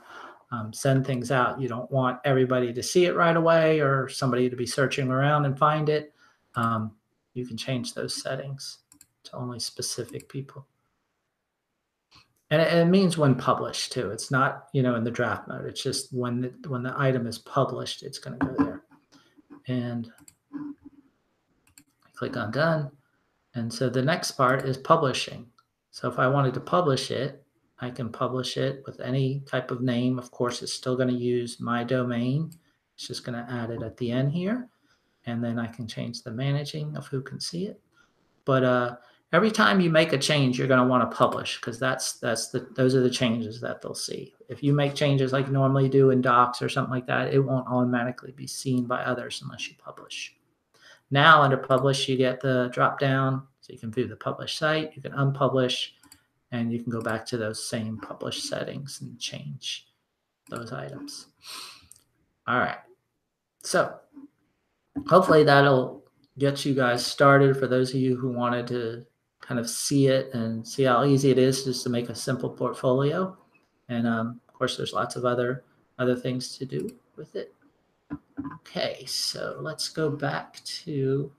um, 0.51 0.73
send 0.73 1.05
things 1.05 1.31
out, 1.31 1.59
you 1.59 1.67
don't 1.67 1.89
want 1.89 2.19
everybody 2.25 2.73
to 2.73 2.83
see 2.83 3.05
it 3.05 3.15
right 3.15 3.35
away 3.35 3.79
or 3.79 4.09
somebody 4.09 4.49
to 4.49 4.55
be 4.55 4.65
searching 4.65 5.09
around 5.09 5.45
and 5.45 5.57
find 5.57 5.89
it. 5.89 6.13
Um, 6.55 6.91
you 7.33 7.45
can 7.45 7.57
change 7.57 7.93
those 7.93 8.21
settings 8.21 8.79
to 9.23 9.35
only 9.35 9.59
specific 9.59 10.29
people. 10.29 10.67
And 12.51 12.61
it, 12.61 12.73
it, 12.73 12.85
means 12.85 13.17
when 13.17 13.35
published 13.35 13.91
too. 13.91 14.09
It's 14.09 14.31
not, 14.31 14.67
you 14.73 14.81
know, 14.81 14.95
in 14.95 15.03
the 15.03 15.11
draft 15.11 15.47
mode. 15.47 15.65
It's 15.65 15.83
just 15.83 16.11
when 16.11 16.41
the, 16.41 16.69
when 16.69 16.81
the 16.81 16.95
item 16.97 17.27
is 17.27 17.37
published, 17.37 18.01
it's 18.01 18.17
going 18.17 18.39
to 18.39 18.45
go 18.45 18.55
there. 18.57 18.83
And 19.67 20.11
I 20.51 22.09
click 22.15 22.35
on 22.37 22.51
done. 22.51 22.89
And 23.53 23.71
so 23.71 23.89
the 23.89 24.01
next 24.01 24.31
part 24.31 24.65
is 24.65 24.77
publishing. 24.77 25.45
So 25.91 26.09
if 26.09 26.17
I 26.17 26.27
wanted 26.27 26.55
to 26.55 26.59
publish 26.59 27.11
it, 27.11 27.43
I 27.81 27.91
can 27.91 28.09
publish 28.09 28.57
it 28.57 28.83
with 28.85 28.99
any 28.99 29.41
type 29.41 29.69
of 29.69 29.81
name. 29.81 30.17
Of 30.17 30.31
course, 30.31 30.61
it's 30.63 30.73
still 30.73 30.95
going 30.95 31.07
to 31.07 31.13
use 31.13 31.59
my 31.59 31.83
domain. 31.83 32.51
It's 32.95 33.07
just 33.07 33.23
going 33.23 33.43
to 33.43 33.51
add 33.51 33.69
it 33.69 33.83
at 33.83 33.95
the 33.97 34.11
end 34.11 34.31
here 34.31 34.67
and 35.25 35.43
then 35.43 35.59
I 35.59 35.67
can 35.67 35.87
change 35.87 36.23
the 36.23 36.31
managing 36.31 36.95
of 36.95 37.07
who 37.07 37.21
can 37.21 37.39
see 37.39 37.65
it. 37.67 37.81
But 38.45 38.63
uh, 38.63 38.95
every 39.33 39.51
time 39.51 39.79
you 39.79 39.89
make 39.89 40.13
a 40.13 40.17
change, 40.17 40.57
you're 40.57 40.67
going 40.67 40.81
to 40.81 40.87
want 40.87 41.09
to 41.09 41.15
publish 41.15 41.59
because 41.59 41.79
that's 41.79 42.13
that's 42.13 42.49
the 42.49 42.67
those 42.75 42.95
are 42.95 43.01
the 43.01 43.09
changes 43.09 43.61
that 43.61 43.81
they'll 43.81 43.93
see. 43.93 44.33
If 44.49 44.63
you 44.63 44.73
make 44.73 44.95
changes 44.95 45.33
like 45.33 45.47
you 45.47 45.53
normally 45.53 45.89
do 45.89 46.09
in 46.09 46.21
Docs 46.21 46.61
or 46.61 46.69
something 46.69 46.91
like 46.91 47.07
that, 47.07 47.33
it 47.33 47.39
won't 47.39 47.67
automatically 47.67 48.31
be 48.31 48.47
seen 48.47 48.85
by 48.85 49.01
others 49.03 49.41
unless 49.43 49.67
you 49.67 49.75
publish. 49.77 50.35
Now 51.11 51.41
under 51.41 51.57
Publish, 51.57 52.07
you 52.07 52.17
get 52.17 52.39
the 52.39 52.69
drop 52.71 52.99
down, 52.99 53.43
so 53.61 53.73
you 53.73 53.79
can 53.79 53.91
view 53.91 54.07
the 54.07 54.15
published 54.15 54.57
site. 54.57 54.95
You 54.95 55.01
can 55.01 55.13
unpublish, 55.13 55.89
and 56.51 56.71
you 56.71 56.81
can 56.81 56.91
go 56.91 57.01
back 57.01 57.25
to 57.27 57.37
those 57.37 57.67
same 57.67 57.97
published 57.97 58.47
settings 58.47 58.99
and 59.01 59.19
change 59.19 59.87
those 60.49 60.71
items. 60.71 61.27
All 62.47 62.59
right. 62.59 62.77
So 63.63 63.95
hopefully 65.07 65.43
that'll 65.43 66.03
get 66.37 66.65
you 66.65 66.73
guys 66.73 67.05
started 67.05 67.57
for 67.57 67.67
those 67.67 67.89
of 67.89 67.99
you 67.99 68.15
who 68.15 68.31
wanted 68.31 68.67
to 68.67 69.05
kind 69.41 69.59
of 69.59 69.69
see 69.69 70.07
it 70.07 70.33
and 70.33 70.65
see 70.67 70.83
how 70.83 71.03
easy 71.03 71.31
it 71.31 71.37
is 71.37 71.63
just 71.63 71.83
to 71.83 71.89
make 71.89 72.09
a 72.09 72.15
simple 72.15 72.49
portfolio. 72.49 73.37
And 73.89 74.07
um, 74.07 74.39
of 74.47 74.53
course, 74.53 74.77
there's 74.77 74.93
lots 74.93 75.15
of 75.15 75.25
other 75.25 75.63
other 75.97 76.15
things 76.15 76.57
to 76.57 76.65
do 76.65 76.89
with 77.17 77.35
it. 77.35 77.53
Okay, 78.61 79.03
so 79.05 79.57
let's 79.59 79.89
go 79.89 80.09
back 80.09 80.63
to 80.63 81.31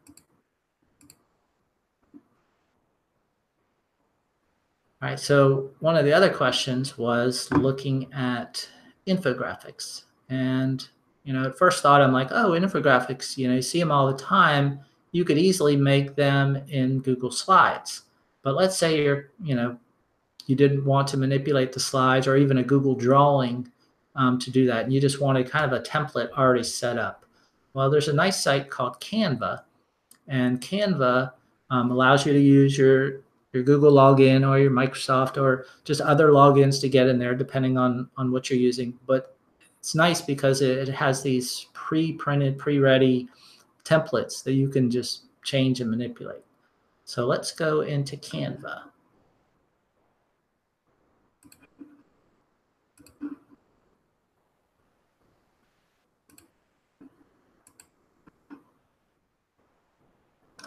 All 5.03 5.09
right, 5.09 5.19
so 5.19 5.71
one 5.79 5.97
of 5.97 6.05
the 6.05 6.13
other 6.13 6.29
questions 6.29 6.99
was 6.99 7.51
looking 7.53 8.13
at 8.13 8.69
infographics. 9.07 10.03
And 10.29 10.87
you 11.31 11.37
know, 11.37 11.45
at 11.47 11.57
first 11.57 11.81
thought, 11.81 12.03
I'm 12.03 12.13
like, 12.13 12.33
oh, 12.33 12.59
infographics, 12.59 13.37
you 13.37 13.47
know, 13.47 13.55
you 13.55 13.63
see 13.63 13.79
them 13.79 13.93
all 13.93 14.09
the 14.09 14.19
time. 14.19 14.81
You 15.13 15.25
could 15.25 15.39
easily 15.39 15.77
make 15.77 16.17
them 16.17 16.57
in 16.67 16.99
Google 16.99 17.31
Slides. 17.31 18.03
But 18.43 18.57
let's 18.57 18.77
say 18.77 19.05
you're, 19.05 19.31
you 19.41 19.55
know, 19.55 19.79
you 20.49 20.57
didn't 20.57 20.85
want 20.85 21.07
to 21.07 21.17
manipulate 21.17 21.73
the 21.73 21.79
slides 21.79 22.27
or 22.27 22.37
even 22.37 22.59
a 22.59 22.65
Google 22.65 22.97
drawing 22.97 23.71
um, 24.17 24.41
to 24.41 24.51
do 24.51 24.67
that. 24.67 24.83
And 24.83 24.93
you 24.93 25.01
just 25.01 25.21
wanted 25.21 25.49
kind 25.49 25.65
of 25.65 25.73
a 25.73 25.85
template 25.85 26.33
already 26.33 26.65
set 26.65 26.99
up. 26.99 27.25
Well, 27.75 27.91
there's 27.91 28.09
a 28.09 28.13
nice 28.13 28.43
site 28.43 28.69
called 28.69 29.01
Canva. 29.01 29.63
And 30.27 30.61
Canva 30.61 31.31
um, 31.71 31.93
allows 31.93 32.27
you 32.27 32.33
to 32.33 32.41
use 32.41 32.77
your 32.77 33.21
your 33.53 33.63
Google 33.63 33.93
login 33.93 34.49
or 34.49 34.59
your 34.59 34.73
Microsoft 34.73 35.41
or 35.41 35.67
just 35.85 36.01
other 36.01 36.31
logins 36.31 36.81
to 36.81 36.89
get 36.89 37.07
in 37.07 37.21
there, 37.21 37.37
depending 37.37 37.79
on 37.79 38.11
on 38.17 38.33
what 38.33 38.51
you're 38.51 38.59
using. 38.59 38.99
But 39.07 39.37
it's 39.81 39.95
nice 39.95 40.21
because 40.21 40.61
it, 40.61 40.89
has 40.89 41.23
these 41.23 41.67
pre-printed, 41.73 42.59
pre-ready 42.59 43.29
templates 43.83 44.45
that 44.45 44.53
you 44.53 44.69
can 44.69 44.91
just 44.91 45.25
change 45.43 45.81
and 45.81 45.91
manipulate. 45.91 46.45
So 47.07 47.27
let's 47.27 47.53
go 47.53 47.81
into 47.81 48.17
Canva. 48.19 48.83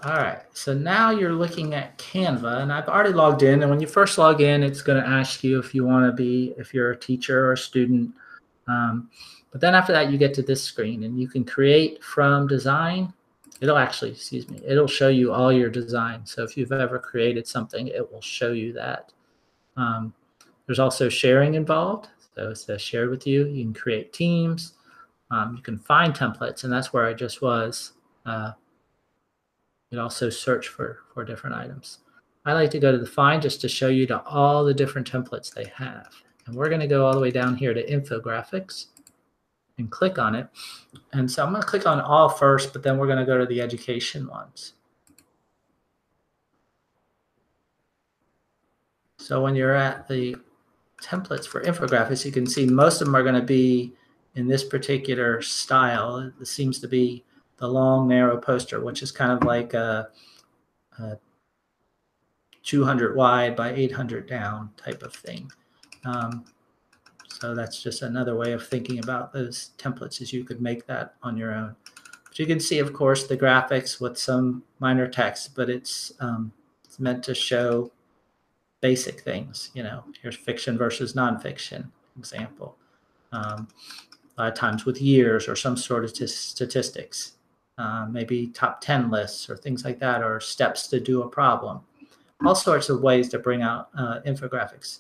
All 0.04 0.18
right, 0.18 0.42
so 0.52 0.74
now 0.74 1.12
you're 1.12 1.32
looking 1.32 1.74
at 1.76 1.98
Canva 1.98 2.64
and 2.64 2.74
I've 2.74 2.90
already 2.90 3.14
logged 3.14 3.44
in. 3.44 3.62
And 3.62 3.70
when 3.70 3.80
you 3.80 3.88
first 3.88 4.18
log 4.18 4.42
in, 4.42 4.62
it's 4.62 4.82
going 4.82 5.02
to 5.02 5.08
ask 5.08 5.46
you 5.46 5.60
if 5.60 5.74
you 5.74 5.86
want 5.86 6.06
to 6.08 6.12
be, 6.12 6.54
if 6.58 6.74
you're 6.74 6.92
a 6.92 7.00
teacher 7.00 7.46
or 7.46 7.54
a 7.54 7.58
student. 7.58 8.14
Um, 8.68 9.10
but 9.52 9.62
then 9.62 9.76
after 9.76 9.94
that, 9.94 10.12
you 10.12 10.18
get 10.18 10.34
to 10.36 10.42
this 10.42 10.64
screen 10.64 11.04
and 11.04 11.20
you 11.20 11.28
can 11.28 11.44
create 11.44 12.04
from 12.04 12.48
design. 12.48 13.14
It'll 13.62 13.78
actually, 13.78 14.12
excuse 14.12 14.50
me, 14.50 14.62
it'll 14.66 14.88
show 14.88 15.10
you 15.10 15.32
all 15.32 15.52
your 15.52 15.70
design. 15.70 16.26
So 16.26 16.44
if 16.44 16.58
you've 16.58 16.72
ever 16.72 17.00
created 17.00 17.48
something, 17.48 17.88
it 17.88 18.12
will 18.12 18.22
show 18.22 18.52
you 18.52 18.74
that. 18.74 19.12
Um, 19.78 20.14
there's 20.66 20.80
also 20.80 21.10
sharing 21.10 21.56
involved. 21.56 22.10
So 22.36 22.50
it 22.50 22.56
says 22.56 22.82
shared 22.82 23.10
with 23.10 23.28
you. 23.28 23.46
You 23.48 23.64
can 23.64 23.74
create 23.74 24.12
teams. 24.12 24.74
Um, 25.30 25.56
you 25.56 25.64
can 25.64 25.78
find 25.78 26.14
templates, 26.14 26.64
and 26.64 26.72
that's 26.72 26.94
where 26.94 27.06
I 27.06 27.14
just 27.14 27.42
was. 27.42 27.94
Uh, 28.26 28.52
you 29.90 29.98
can 29.98 30.00
also 30.00 30.30
search 30.30 30.68
for, 30.68 31.00
for 31.14 31.24
different 31.24 31.56
items. 31.56 32.00
I 32.46 32.54
like 32.54 32.72
to 32.72 32.80
go 32.80 32.92
to 32.92 32.98
the 32.98 33.06
find 33.06 33.42
just 33.42 33.62
to 33.62 33.70
show 33.70 33.88
you 33.88 34.06
to 34.08 34.22
all 34.24 34.64
the 34.64 34.74
different 34.74 35.10
templates 35.10 35.54
they 35.54 35.72
have. 35.76 36.14
And 36.46 36.56
we're 36.56 36.70
going 36.70 36.82
to 36.82 36.88
go 36.88 37.06
all 37.06 37.14
the 37.14 37.20
way 37.20 37.32
down 37.32 37.56
here 37.56 37.74
to 37.74 37.86
infographics 37.86 38.88
and 39.78 39.90
click 39.90 40.20
on 40.20 40.36
it. 40.36 40.48
And 41.14 41.30
so 41.30 41.44
I'm 41.44 41.52
going 41.52 41.62
to 41.62 41.68
click 41.68 41.88
on 41.88 42.02
all 42.02 42.30
first, 42.30 42.74
but 42.74 42.84
then 42.84 42.98
we're 42.98 43.08
going 43.08 43.20
to 43.20 43.26
go 43.26 43.38
to 43.38 43.46
the 43.46 43.62
education 43.62 44.28
ones. 44.28 44.74
So 49.18 49.42
when 49.42 49.56
you're 49.56 49.76
at 49.76 50.08
the 50.08 50.36
templates 51.02 51.48
for 51.48 51.62
infographics, 51.62 52.26
you 52.26 52.32
can 52.32 52.46
see 52.46 52.66
most 52.66 53.02
of 53.02 53.08
them 53.08 53.16
are 53.16 53.24
going 53.24 53.36
to 53.36 53.42
be 53.42 53.94
in 54.36 54.48
this 54.48 54.64
particular 54.64 55.42
style. 55.42 56.32
It 56.42 56.48
seems 56.48 56.80
to 56.80 56.88
be 56.88 57.24
the 57.58 57.68
long 57.68 58.08
narrow 58.08 58.38
poster, 58.38 58.82
which 58.82 59.02
is 59.02 59.12
kind 59.12 59.32
of 59.32 59.44
like 59.44 59.74
a, 59.74 60.10
a 61.00 61.18
200 62.64 63.16
wide 63.16 63.56
by 63.56 63.74
800 63.74 64.28
down 64.28 64.72
type 64.78 65.04
of 65.04 65.14
thing. 65.14 65.52
Um, 66.06 66.46
so 67.30 67.56
that's 67.56 67.82
just 67.82 68.02
another 68.02 68.36
way 68.36 68.54
of 68.54 68.66
thinking 68.66 69.00
about 69.00 69.34
those 69.34 69.72
templates 69.78 70.22
is 70.22 70.32
you 70.32 70.44
could 70.44 70.62
make 70.62 70.86
that 70.88 71.16
on 71.24 71.38
your 71.38 71.54
own. 71.54 71.76
But 72.26 72.40
you 72.40 72.46
can 72.46 72.60
see, 72.60 72.80
of 72.80 72.94
course, 72.94 73.28
the 73.28 73.38
graphics 73.38 74.00
with 74.00 74.18
some 74.18 74.64
minor 74.80 75.08
text, 75.08 75.56
but 75.56 75.70
it's, 75.70 76.14
um, 76.20 76.52
it's 76.84 77.00
meant 77.00 77.24
to 77.26 77.36
show 77.36 77.92
basic 78.82 79.22
things. 79.22 79.72
You 79.74 79.84
know, 79.84 80.04
here's 80.22 80.36
fiction 80.36 80.78
versus 80.78 81.14
nonfiction 81.14 81.90
example. 82.18 82.78
Um, 83.32 83.68
a 84.38 84.44
lot 84.44 84.52
of 84.52 84.58
times 84.58 84.86
with 84.86 85.02
years 85.02 85.48
or 85.48 85.56
some 85.56 85.78
sort 85.78 86.04
of 86.04 86.16
statistics 86.30 87.34
uh, 87.78 88.06
maybe 88.10 88.48
top 88.48 88.82
10 88.82 89.10
lists 89.10 89.50
or 89.50 89.58
things 89.58 89.84
like 89.84 90.00
that, 90.00 90.22
or 90.22 90.40
steps 90.40 90.88
to 90.88 91.00
do 91.00 91.24
a 91.24 91.28
problem. 91.28 91.82
All 92.46 92.56
sorts 92.56 92.90
of 92.90 93.02
ways 93.02 93.30
to 93.30 93.40
bring 93.40 93.62
out 93.62 93.90
uh, 93.98 94.20
infographics. 94.26 95.00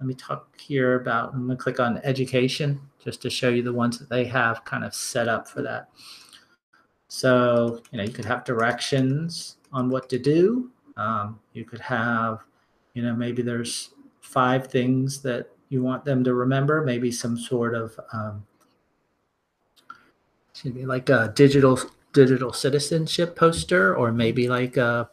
Let 0.00 0.06
me 0.06 0.14
talk 0.14 0.58
here 0.58 0.98
about, 0.98 1.34
I'm 1.34 1.46
going 1.46 1.58
to 1.58 1.62
click 1.62 1.78
on 1.78 1.98
education 2.04 2.80
just 3.04 3.20
to 3.20 3.28
show 3.28 3.50
you 3.50 3.62
the 3.62 3.72
ones 3.72 3.98
that 3.98 4.08
they 4.08 4.24
have 4.24 4.64
kind 4.64 4.82
of 4.82 4.94
set 4.94 5.28
up 5.28 5.46
for 5.46 5.60
that. 5.60 5.90
So, 7.08 7.82
you 7.92 7.98
know, 7.98 8.04
you 8.04 8.10
could 8.10 8.24
have 8.24 8.44
directions 8.44 9.56
on 9.72 9.90
what 9.90 10.08
to 10.08 10.18
do. 10.18 10.70
Um, 10.96 11.38
you 11.52 11.66
could 11.66 11.80
have, 11.80 12.40
you 12.94 13.02
know, 13.02 13.14
maybe 13.14 13.42
there's 13.42 13.90
five 14.22 14.68
things 14.68 15.20
that 15.20 15.50
you 15.68 15.82
want 15.82 16.06
them 16.06 16.24
to 16.24 16.32
remember, 16.32 16.82
maybe 16.82 17.12
some 17.12 17.36
sort 17.38 17.74
of, 17.74 17.98
um, 18.14 18.46
excuse 20.50 20.74
me, 20.74 20.86
like 20.86 21.10
a 21.10 21.30
digital 21.36 21.78
digital 22.12 22.52
citizenship 22.52 23.36
poster 23.36 23.94
or 23.96 24.10
maybe 24.10 24.48
like 24.48 24.76
a, 24.76 25.08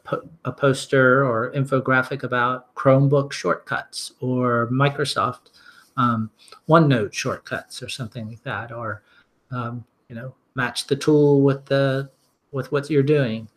a 0.46 0.52
poster 0.52 1.24
or 1.24 1.52
infographic 1.52 2.24
about 2.24 2.74
Chromebook 2.76 3.32
shortcuts 3.32 4.14
or 4.20 4.68
Microsoft 4.72 5.52
um, 5.98 6.30
OneNote 6.70 7.14
shortcuts 7.14 7.82
or 7.82 7.90
something 7.90 8.28
like 8.28 8.44
that, 8.44 8.72
or 8.72 9.04
um, 9.52 9.84
you 10.10 10.16
know, 10.16 10.34
match 10.56 10.88
the 10.88 10.96
tool 10.96 11.42
with 11.42 11.66
the 11.66 12.10
with 12.52 12.72
what 12.72 12.90
you're 12.90 13.04
doing. 13.04 13.48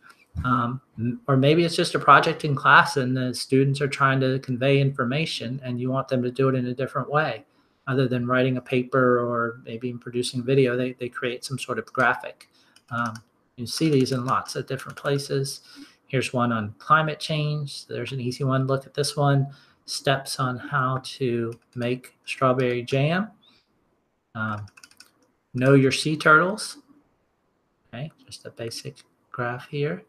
Um, 0.45 0.79
or 1.27 1.35
maybe 1.35 1.65
it's 1.65 1.75
just 1.75 1.93
a 1.93 1.99
project 1.99 2.45
in 2.45 2.55
class 2.55 2.95
and 2.95 3.17
the 3.17 3.33
students 3.33 3.81
are 3.81 3.87
trying 3.87 4.21
to 4.21 4.39
convey 4.39 4.79
information 4.79 5.59
and 5.61 5.79
you 5.79 5.91
want 5.91 6.07
them 6.07 6.23
to 6.23 6.31
do 6.31 6.47
it 6.47 6.55
in 6.55 6.67
a 6.67 6.73
different 6.73 7.09
way 7.09 7.43
other 7.85 8.07
than 8.07 8.25
writing 8.25 8.55
a 8.55 8.61
paper 8.61 9.19
or 9.19 9.59
maybe 9.65 9.91
producing 9.91 10.41
video 10.41 10.77
they, 10.77 10.93
they 10.93 11.09
create 11.09 11.43
some 11.43 11.59
sort 11.59 11.77
of 11.77 11.85
graphic 11.91 12.47
um, 12.91 13.13
you 13.61 13.67
see 13.67 13.89
these 13.89 14.11
in 14.11 14.25
lots 14.25 14.55
of 14.55 14.67
different 14.67 14.97
places. 14.97 15.61
Here's 16.07 16.33
one 16.33 16.51
on 16.51 16.75
climate 16.77 17.19
change. 17.19 17.87
There's 17.87 18.11
an 18.11 18.19
easy 18.19 18.43
one. 18.43 18.67
Look 18.67 18.85
at 18.85 18.93
this 18.93 19.15
one. 19.15 19.47
Steps 19.85 20.39
on 20.39 20.57
how 20.57 20.99
to 21.03 21.53
make 21.75 22.15
strawberry 22.25 22.83
jam. 22.83 23.29
Um, 24.35 24.65
know 25.53 25.73
your 25.73 25.91
sea 25.91 26.17
turtles. 26.17 26.79
Okay, 27.93 28.11
just 28.25 28.45
a 28.45 28.51
basic 28.51 28.97
graph 29.31 29.67
here. 29.69 30.03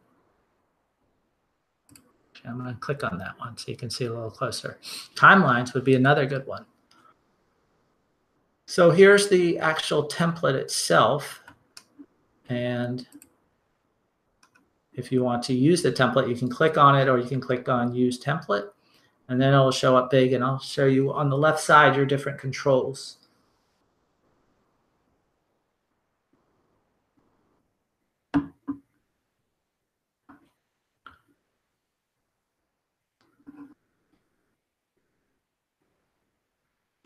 Okay, 1.91 2.49
I'm 2.49 2.59
going 2.59 2.73
to 2.73 2.81
click 2.81 3.05
on 3.05 3.19
that 3.19 3.39
one 3.39 3.57
so 3.57 3.71
you 3.71 3.77
can 3.77 3.91
see 3.91 4.07
a 4.07 4.13
little 4.13 4.31
closer. 4.31 4.79
Timelines 5.15 5.75
would 5.75 5.85
be 5.85 5.95
another 5.95 6.27
good 6.27 6.47
one. 6.47 6.65
So 8.67 8.91
here's 8.91 9.29
the 9.29 9.59
actual 9.59 10.09
template 10.09 10.55
itself. 10.55 11.43
And 12.49 13.07
if 14.95 15.11
you 15.11 15.23
want 15.23 15.43
to 15.45 15.55
use 15.55 15.83
the 15.83 15.93
template, 15.93 16.29
you 16.29 16.37
can 16.37 16.49
click 16.49 16.77
on 16.77 16.99
it 16.99 17.09
or 17.09 17.19
you 17.19 17.29
can 17.29 17.41
click 17.41 17.69
on 17.69 17.95
use 17.95 18.19
template 18.21 18.69
and 19.29 19.41
then 19.41 19.55
it'll 19.55 19.71
show 19.71 19.97
up 19.97 20.11
big 20.11 20.33
and 20.33 20.45
I'll 20.45 20.59
show 20.59 20.87
you 20.87 21.13
on 21.13 21.31
the 21.31 21.39
left 21.39 21.61
side 21.61 21.97
your 21.97 22.07
different 22.07 22.39
controls. 22.39 23.17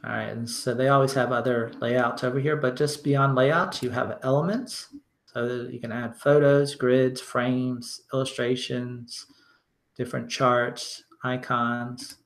All 0.06 0.12
right, 0.12 0.28
and 0.28 0.48
so 0.48 0.72
they 0.72 0.86
always 0.86 1.14
have 1.14 1.32
other 1.32 1.72
layouts 1.80 2.22
over 2.22 2.38
here, 2.38 2.56
but 2.56 2.76
just 2.76 3.02
beyond 3.02 3.34
layouts, 3.34 3.82
you 3.82 3.90
have 3.90 4.20
elements. 4.22 4.88
So 5.36 5.68
you 5.70 5.78
can 5.80 5.92
add 5.92 6.16
photos, 6.16 6.74
grids, 6.76 7.20
frames, 7.20 8.00
illustrations, 8.10 9.26
different 9.94 10.30
charts, 10.30 11.04
icons. 11.24 12.16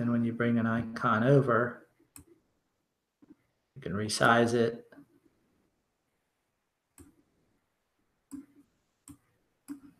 And 0.00 0.10
when 0.10 0.24
you 0.24 0.32
bring 0.32 0.58
an 0.58 0.66
icon 0.66 1.22
over, 1.22 1.86
you 3.76 3.80
can 3.80 3.92
resize 3.92 4.54
it. 4.54 4.86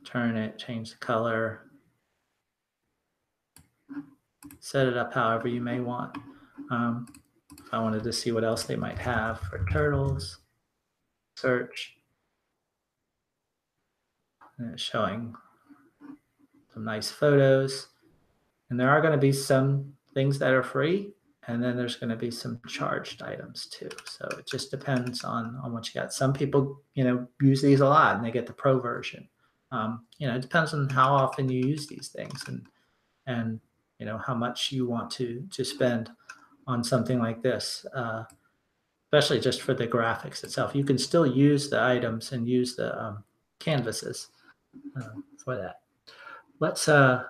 Turn 0.04 0.36
it, 0.36 0.58
change 0.58 0.90
the 0.90 0.96
color, 0.96 1.70
set 4.58 4.88
it 4.88 4.96
up 4.96 5.14
however 5.14 5.46
you 5.46 5.60
may 5.60 5.78
want. 5.78 6.18
Um, 6.72 7.06
I 7.72 7.78
wanted 7.80 8.04
to 8.04 8.12
see 8.12 8.32
what 8.32 8.44
else 8.44 8.64
they 8.64 8.76
might 8.76 8.98
have 8.98 9.40
for 9.40 9.64
turtles. 9.70 10.38
Search. 11.36 11.96
And 14.58 14.72
it's 14.72 14.82
showing 14.82 15.34
some 16.72 16.84
nice 16.84 17.10
photos. 17.10 17.88
And 18.68 18.78
there 18.78 18.90
are 18.90 19.00
going 19.00 19.12
to 19.12 19.18
be 19.18 19.32
some 19.32 19.94
things 20.14 20.38
that 20.38 20.52
are 20.52 20.62
free. 20.62 21.12
And 21.48 21.62
then 21.62 21.76
there's 21.76 21.96
going 21.96 22.10
to 22.10 22.16
be 22.16 22.30
some 22.30 22.60
charged 22.68 23.22
items 23.22 23.66
too. 23.66 23.88
So 24.04 24.28
it 24.38 24.46
just 24.46 24.70
depends 24.70 25.24
on, 25.24 25.58
on 25.64 25.72
what 25.72 25.92
you 25.92 26.00
got. 26.00 26.12
Some 26.12 26.32
people, 26.32 26.80
you 26.94 27.02
know, 27.02 27.26
use 27.40 27.62
these 27.62 27.80
a 27.80 27.88
lot 27.88 28.16
and 28.16 28.24
they 28.24 28.30
get 28.30 28.46
the 28.46 28.52
pro 28.52 28.78
version. 28.78 29.28
Um, 29.72 30.04
you 30.18 30.28
know, 30.28 30.36
it 30.36 30.42
depends 30.42 30.74
on 30.74 30.88
how 30.88 31.12
often 31.14 31.48
you 31.48 31.66
use 31.66 31.86
these 31.86 32.08
things 32.08 32.44
and, 32.46 32.66
and, 33.26 33.60
you 33.98 34.06
know, 34.06 34.18
how 34.18 34.34
much 34.34 34.70
you 34.70 34.86
want 34.86 35.10
to, 35.12 35.46
to 35.50 35.64
spend 35.64 36.10
on 36.70 36.84
something 36.84 37.18
like 37.18 37.42
this, 37.42 37.84
uh, 37.94 38.22
especially 39.06 39.40
just 39.40 39.62
for 39.62 39.74
the 39.74 39.86
graphics 39.86 40.44
itself. 40.44 40.74
You 40.74 40.84
can 40.84 40.98
still 40.98 41.26
use 41.26 41.68
the 41.68 41.82
items 41.82 42.32
and 42.32 42.48
use 42.48 42.76
the 42.76 42.96
um, 42.98 43.24
canvases 43.58 44.28
uh, 44.96 45.14
for 45.44 45.56
that. 45.56 45.80
Let's 46.60 46.88
uh, 46.88 47.24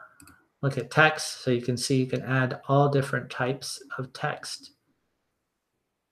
look 0.61 0.77
at 0.77 0.91
text. 0.91 1.43
So 1.43 1.51
you 1.51 1.63
can 1.63 1.77
see 1.77 1.97
you 1.97 2.07
can 2.07 2.23
add 2.23 2.61
all 2.69 2.91
different 2.91 3.31
types 3.31 3.83
of 3.99 4.13
text. 4.13 4.73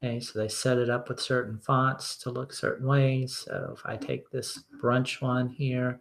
Okay, 0.02 0.20
so 0.20 0.38
they 0.38 0.48
set 0.48 0.78
it 0.78 0.88
up 0.88 1.08
with 1.08 1.20
certain 1.20 1.58
fonts 1.58 2.16
to 2.18 2.30
look 2.30 2.52
certain 2.52 2.86
ways. 2.86 3.44
So 3.46 3.74
if 3.76 3.84
I 3.84 3.96
take 3.96 4.30
this 4.30 4.62
brunch 4.80 5.20
one 5.20 5.48
here 5.48 6.00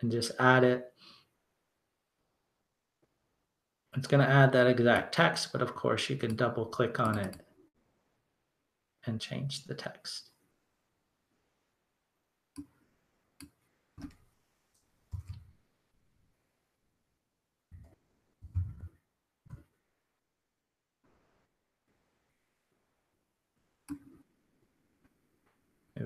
and 0.00 0.12
just 0.12 0.32
add 0.38 0.64
it, 0.64 0.92
it's 3.96 4.06
going 4.06 4.24
to 4.24 4.30
add 4.30 4.52
that 4.52 4.66
exact 4.66 5.14
text, 5.14 5.52
but 5.52 5.62
of 5.62 5.74
course 5.74 6.08
you 6.10 6.16
can 6.16 6.36
double 6.36 6.66
click 6.66 7.00
on 7.00 7.18
it 7.18 7.36
and 9.06 9.20
change 9.20 9.64
the 9.64 9.74
text. 9.74 10.30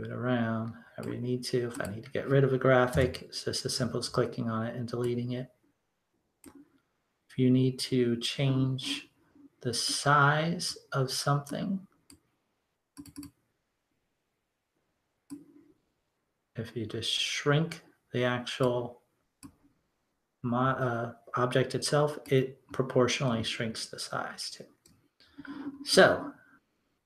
move 0.02 0.10
it 0.10 0.14
around 0.14 0.72
however 0.96 1.14
you 1.14 1.20
need 1.20 1.44
to. 1.44 1.68
If 1.68 1.80
I 1.80 1.90
need 1.90 2.04
to 2.04 2.10
get 2.10 2.28
rid 2.28 2.44
of 2.44 2.52
a 2.52 2.58
graphic, 2.58 3.22
it's 3.22 3.44
just 3.44 3.64
as 3.64 3.76
simple 3.76 4.00
as 4.00 4.08
clicking 4.08 4.48
on 4.48 4.66
it 4.66 4.74
and 4.74 4.88
deleting 4.88 5.32
it. 5.32 5.50
If 7.32 7.38
you 7.38 7.50
need 7.50 7.78
to 7.78 8.16
change 8.16 9.08
the 9.62 9.72
size 9.72 10.76
of 10.92 11.10
something, 11.10 11.80
if 16.56 16.76
you 16.76 16.84
just 16.84 17.10
shrink 17.10 17.80
the 18.12 18.24
actual 18.24 19.00
uh, 20.52 21.12
object 21.36 21.74
itself, 21.74 22.18
it 22.26 22.60
proportionally 22.70 23.42
shrinks 23.42 23.86
the 23.86 23.98
size 23.98 24.50
too. 24.50 24.66
So 25.84 26.32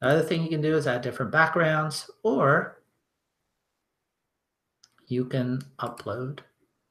the 0.00 0.08
other 0.08 0.22
thing 0.22 0.42
you 0.42 0.48
can 0.48 0.60
do 0.60 0.76
is 0.76 0.88
add 0.88 1.02
different 1.02 1.30
backgrounds, 1.30 2.10
or 2.24 2.82
you 5.06 5.26
can 5.26 5.62
upload 5.78 6.40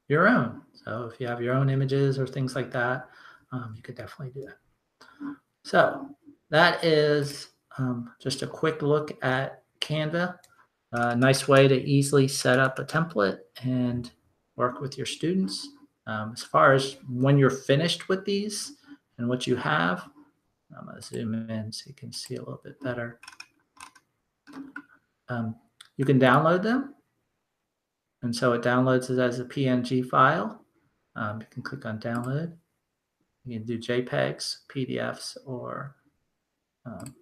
your 0.08 0.26
own. 0.26 0.62
So 0.72 1.10
if 1.12 1.20
you 1.20 1.26
have 1.26 1.42
your 1.42 1.54
own 1.54 1.68
images 1.68 2.18
or 2.18 2.26
things 2.26 2.54
like 2.54 2.70
that, 2.70 3.10
um, 3.56 3.72
you 3.74 3.82
could 3.82 3.96
definitely 3.96 4.38
do 4.38 4.46
that. 4.46 5.36
So 5.64 6.08
that 6.50 6.84
is 6.84 7.48
um, 7.78 8.12
just 8.20 8.42
a 8.42 8.46
quick 8.46 8.82
look 8.82 9.16
at 9.24 9.62
Canva. 9.80 10.36
A 10.92 11.16
nice 11.16 11.48
way 11.48 11.68
to 11.68 11.74
easily 11.74 12.28
set 12.28 12.58
up 12.58 12.78
a 12.78 12.84
template 12.84 13.40
and 13.62 14.10
work 14.56 14.80
with 14.80 14.96
your 14.96 15.06
students. 15.06 15.68
Um, 16.06 16.32
as 16.32 16.42
far 16.42 16.72
as 16.72 16.96
when 17.10 17.36
you're 17.36 17.50
finished 17.50 18.08
with 18.08 18.24
these 18.24 18.74
and 19.18 19.28
what 19.28 19.46
you 19.46 19.56
have, 19.56 20.08
I'm 20.76 20.84
going 20.84 20.96
to 20.96 21.02
zoom 21.02 21.34
in 21.50 21.72
so 21.72 21.84
you 21.88 21.94
can 21.94 22.12
see 22.12 22.36
a 22.36 22.40
little 22.40 22.60
bit 22.62 22.80
better. 22.82 23.20
Um, 25.28 25.56
you 25.96 26.04
can 26.04 26.20
download 26.20 26.62
them. 26.62 26.94
And 28.22 28.34
so 28.34 28.52
it 28.52 28.62
downloads 28.62 29.10
it 29.10 29.18
as 29.18 29.40
a 29.40 29.44
PNG 29.44 30.08
file. 30.08 30.64
Um, 31.14 31.40
you 31.40 31.46
can 31.50 31.62
click 31.62 31.84
on 31.84 31.98
download. 31.98 32.52
You 33.46 33.60
can 33.60 33.66
do 33.66 33.78
JPEGs, 33.78 34.56
PDFs, 34.68 35.36
or 35.46 35.94
um, 36.84 37.14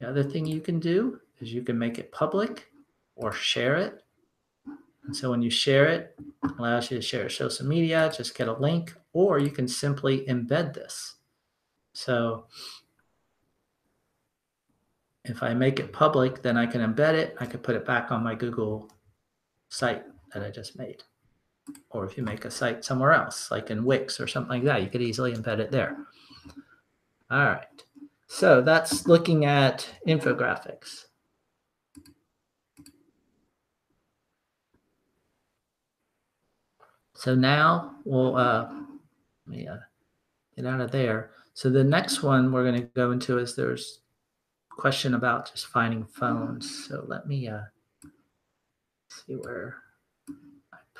the 0.00 0.08
other 0.08 0.24
thing 0.24 0.46
you 0.46 0.60
can 0.60 0.80
do 0.80 1.20
is 1.40 1.52
you 1.52 1.62
can 1.62 1.78
make 1.78 1.98
it 1.98 2.10
public 2.10 2.66
or 3.14 3.32
share 3.32 3.76
it. 3.76 4.02
And 5.04 5.16
so 5.16 5.30
when 5.30 5.42
you 5.42 5.50
share 5.50 5.86
it, 5.86 6.16
it 6.18 6.50
allows 6.58 6.90
you 6.90 6.96
to 6.96 7.02
share 7.02 7.26
it 7.26 7.30
social 7.30 7.66
media, 7.66 8.12
just 8.16 8.36
get 8.36 8.48
a 8.48 8.52
link, 8.52 8.94
or 9.12 9.38
you 9.38 9.50
can 9.50 9.68
simply 9.68 10.26
embed 10.26 10.74
this. 10.74 11.16
So 11.92 12.46
if 15.24 15.40
I 15.42 15.54
make 15.54 15.78
it 15.78 15.92
public, 15.92 16.42
then 16.42 16.56
I 16.56 16.66
can 16.66 16.80
embed 16.80 17.14
it. 17.14 17.36
I 17.38 17.46
can 17.46 17.60
put 17.60 17.76
it 17.76 17.86
back 17.86 18.10
on 18.10 18.24
my 18.24 18.34
Google 18.34 18.90
site 19.68 20.02
that 20.32 20.42
I 20.42 20.50
just 20.50 20.76
made. 20.76 21.04
Or 21.90 22.04
if 22.04 22.16
you 22.16 22.22
make 22.22 22.44
a 22.44 22.50
site 22.50 22.84
somewhere 22.84 23.12
else, 23.12 23.50
like 23.50 23.70
in 23.70 23.84
Wix 23.84 24.20
or 24.20 24.26
something 24.26 24.50
like 24.50 24.64
that, 24.64 24.82
you 24.82 24.88
could 24.88 25.02
easily 25.02 25.32
embed 25.32 25.60
it 25.60 25.70
there. 25.70 25.96
All 27.30 27.44
right. 27.44 27.84
So 28.26 28.60
that's 28.60 29.06
looking 29.06 29.44
at 29.44 29.88
infographics. 30.06 31.04
So 37.14 37.34
now 37.34 37.96
we'll 38.04 38.36
uh, 38.36 38.68
let 39.46 39.56
me 39.56 39.66
uh, 39.66 39.76
get 40.56 40.66
out 40.66 40.80
of 40.80 40.90
there. 40.90 41.30
So 41.54 41.70
the 41.70 41.84
next 41.84 42.22
one 42.22 42.52
we're 42.52 42.64
going 42.64 42.82
to 42.82 42.88
go 42.88 43.12
into 43.12 43.38
is 43.38 43.56
there's 43.56 44.00
question 44.68 45.14
about 45.14 45.50
just 45.50 45.66
finding 45.66 46.04
phones. 46.04 46.86
So 46.86 47.04
let 47.06 47.26
me 47.26 47.48
uh, 47.48 47.62
see 49.08 49.34
where 49.34 49.76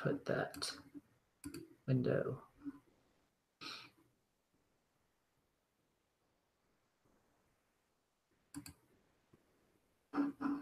put 0.05 0.23
that 0.25 0.71
window. 1.87 2.37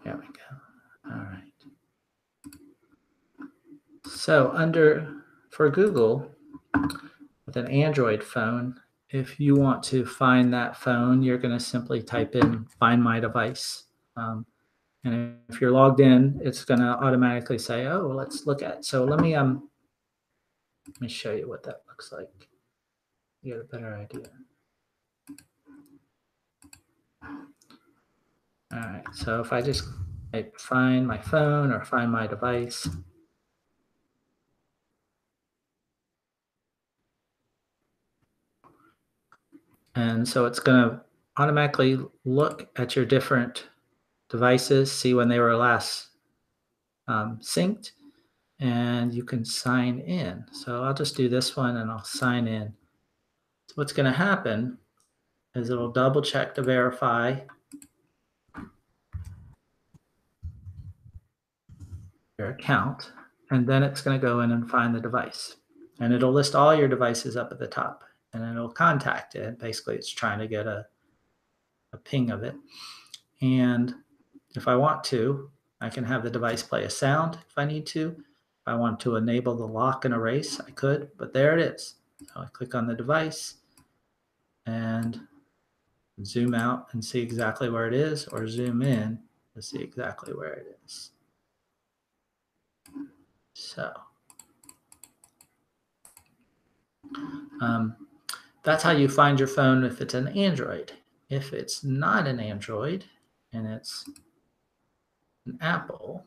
There 0.02 0.16
we 0.16 0.26
go. 0.26 1.10
All 1.10 1.18
right. 1.18 1.42
So 4.06 4.50
under 4.54 5.14
for 5.50 5.68
Google 5.68 6.30
with 7.44 7.56
an 7.58 7.68
Android 7.68 8.24
phone, 8.24 8.80
if 9.10 9.38
you 9.38 9.56
want 9.56 9.82
to 9.84 10.06
find 10.06 10.54
that 10.54 10.74
phone, 10.74 11.22
you're 11.22 11.36
going 11.36 11.56
to 11.56 11.62
simply 11.62 12.02
type 12.02 12.34
in 12.34 12.64
find 12.80 13.02
my 13.02 13.20
device. 13.20 13.84
Um, 14.16 14.46
and 15.04 15.36
if 15.48 15.60
you're 15.60 15.70
logged 15.70 16.00
in, 16.00 16.40
it's 16.42 16.64
going 16.64 16.80
to 16.80 16.86
automatically 16.86 17.58
say, 17.58 17.86
oh, 17.86 18.08
let's 18.08 18.46
look 18.46 18.62
at. 18.62 18.84
So 18.84 19.04
let 19.04 19.20
me 19.20 19.34
um, 19.34 19.68
let 20.86 21.00
me 21.00 21.08
show 21.08 21.32
you 21.32 21.48
what 21.48 21.62
that 21.64 21.82
looks 21.86 22.10
like. 22.12 22.48
You 23.42 23.54
get 23.54 23.60
a 23.60 23.64
better 23.64 23.94
idea. 23.94 24.30
All 28.72 28.80
right, 28.80 29.04
so 29.12 29.40
if 29.40 29.52
I 29.52 29.60
just 29.60 29.84
type 30.32 30.58
find 30.58 31.06
my 31.06 31.18
phone 31.18 31.70
or 31.70 31.84
find 31.84 32.10
my 32.10 32.26
device, 32.26 32.88
And 39.94 40.26
so 40.26 40.44
it's 40.44 40.58
going 40.58 40.90
to 40.90 41.00
automatically 41.36 41.98
look 42.24 42.68
at 42.76 42.96
your 42.96 43.04
different 43.04 43.68
devices, 44.28 44.90
see 44.90 45.14
when 45.14 45.28
they 45.28 45.38
were 45.38 45.56
last 45.56 46.08
um, 47.08 47.38
synced, 47.42 47.92
and 48.60 49.12
you 49.12 49.24
can 49.24 49.44
sign 49.44 50.00
in. 50.00 50.44
So 50.52 50.82
I'll 50.82 50.94
just 50.94 51.16
do 51.16 51.28
this 51.28 51.56
one 51.56 51.76
and 51.76 51.90
I'll 51.90 52.04
sign 52.04 52.46
in. 52.48 52.72
So 53.68 53.74
what's 53.76 53.92
going 53.92 54.10
to 54.10 54.16
happen 54.16 54.78
is 55.54 55.70
it'll 55.70 55.92
double 55.92 56.22
check 56.22 56.54
to 56.54 56.62
verify 56.62 57.36
your 62.38 62.50
account, 62.50 63.12
and 63.50 63.66
then 63.66 63.82
it's 63.82 64.00
going 64.00 64.18
to 64.18 64.26
go 64.26 64.40
in 64.40 64.50
and 64.50 64.68
find 64.68 64.94
the 64.94 65.00
device. 65.00 65.56
And 66.00 66.12
it'll 66.12 66.32
list 66.32 66.54
all 66.54 66.74
your 66.74 66.88
devices 66.88 67.36
up 67.36 67.52
at 67.52 67.58
the 67.58 67.68
top 67.68 68.02
and 68.32 68.44
it'll 68.44 68.68
contact 68.68 69.36
it. 69.36 69.58
Basically, 69.58 69.94
it's 69.94 70.10
trying 70.10 70.40
to 70.40 70.48
get 70.48 70.66
a, 70.66 70.84
a 71.92 71.96
ping 71.96 72.30
of 72.30 72.42
it. 72.42 72.56
And 73.40 73.94
if 74.56 74.68
I 74.68 74.76
want 74.76 75.04
to, 75.04 75.50
I 75.80 75.88
can 75.88 76.04
have 76.04 76.22
the 76.22 76.30
device 76.30 76.62
play 76.62 76.84
a 76.84 76.90
sound 76.90 77.38
if 77.48 77.58
I 77.58 77.64
need 77.64 77.86
to. 77.86 78.14
If 78.18 78.68
I 78.68 78.74
want 78.74 79.00
to 79.00 79.16
enable 79.16 79.54
the 79.54 79.66
lock 79.66 80.04
and 80.04 80.14
erase, 80.14 80.60
I 80.60 80.70
could, 80.70 81.10
but 81.18 81.32
there 81.32 81.58
it 81.58 81.74
is. 81.74 81.94
So 82.32 82.40
I 82.40 82.46
click 82.52 82.74
on 82.74 82.86
the 82.86 82.94
device 82.94 83.56
and 84.66 85.20
zoom 86.24 86.54
out 86.54 86.88
and 86.92 87.04
see 87.04 87.20
exactly 87.20 87.68
where 87.68 87.86
it 87.86 87.94
is, 87.94 88.26
or 88.28 88.46
zoom 88.46 88.82
in 88.82 89.18
to 89.54 89.62
see 89.62 89.80
exactly 89.80 90.32
where 90.32 90.52
it 90.52 90.78
is. 90.86 91.10
So, 93.54 93.92
um, 97.60 97.96
that's 98.62 98.82
how 98.82 98.92
you 98.92 99.08
find 99.08 99.38
your 99.38 99.48
phone 99.48 99.84
if 99.84 100.00
it's 100.00 100.14
an 100.14 100.28
Android. 100.28 100.92
If 101.28 101.52
it's 101.52 101.84
not 101.84 102.26
an 102.26 102.40
Android 102.40 103.04
and 103.52 103.66
it's 103.66 104.08
an 105.46 105.58
Apple 105.60 106.24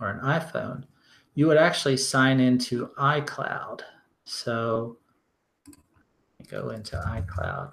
or 0.00 0.10
an 0.10 0.20
iPhone, 0.20 0.84
you 1.34 1.46
would 1.46 1.56
actually 1.56 1.96
sign 1.96 2.40
into 2.40 2.88
iCloud. 2.98 3.80
So 4.24 4.98
go 6.48 6.70
into 6.70 6.96
iCloud. 6.96 7.72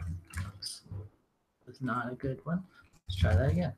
It's 1.67 1.81
not 1.81 2.11
a 2.11 2.15
good 2.15 2.39
one. 2.45 2.63
Let's 3.07 3.19
try 3.19 3.35
that 3.35 3.51
again. 3.51 3.73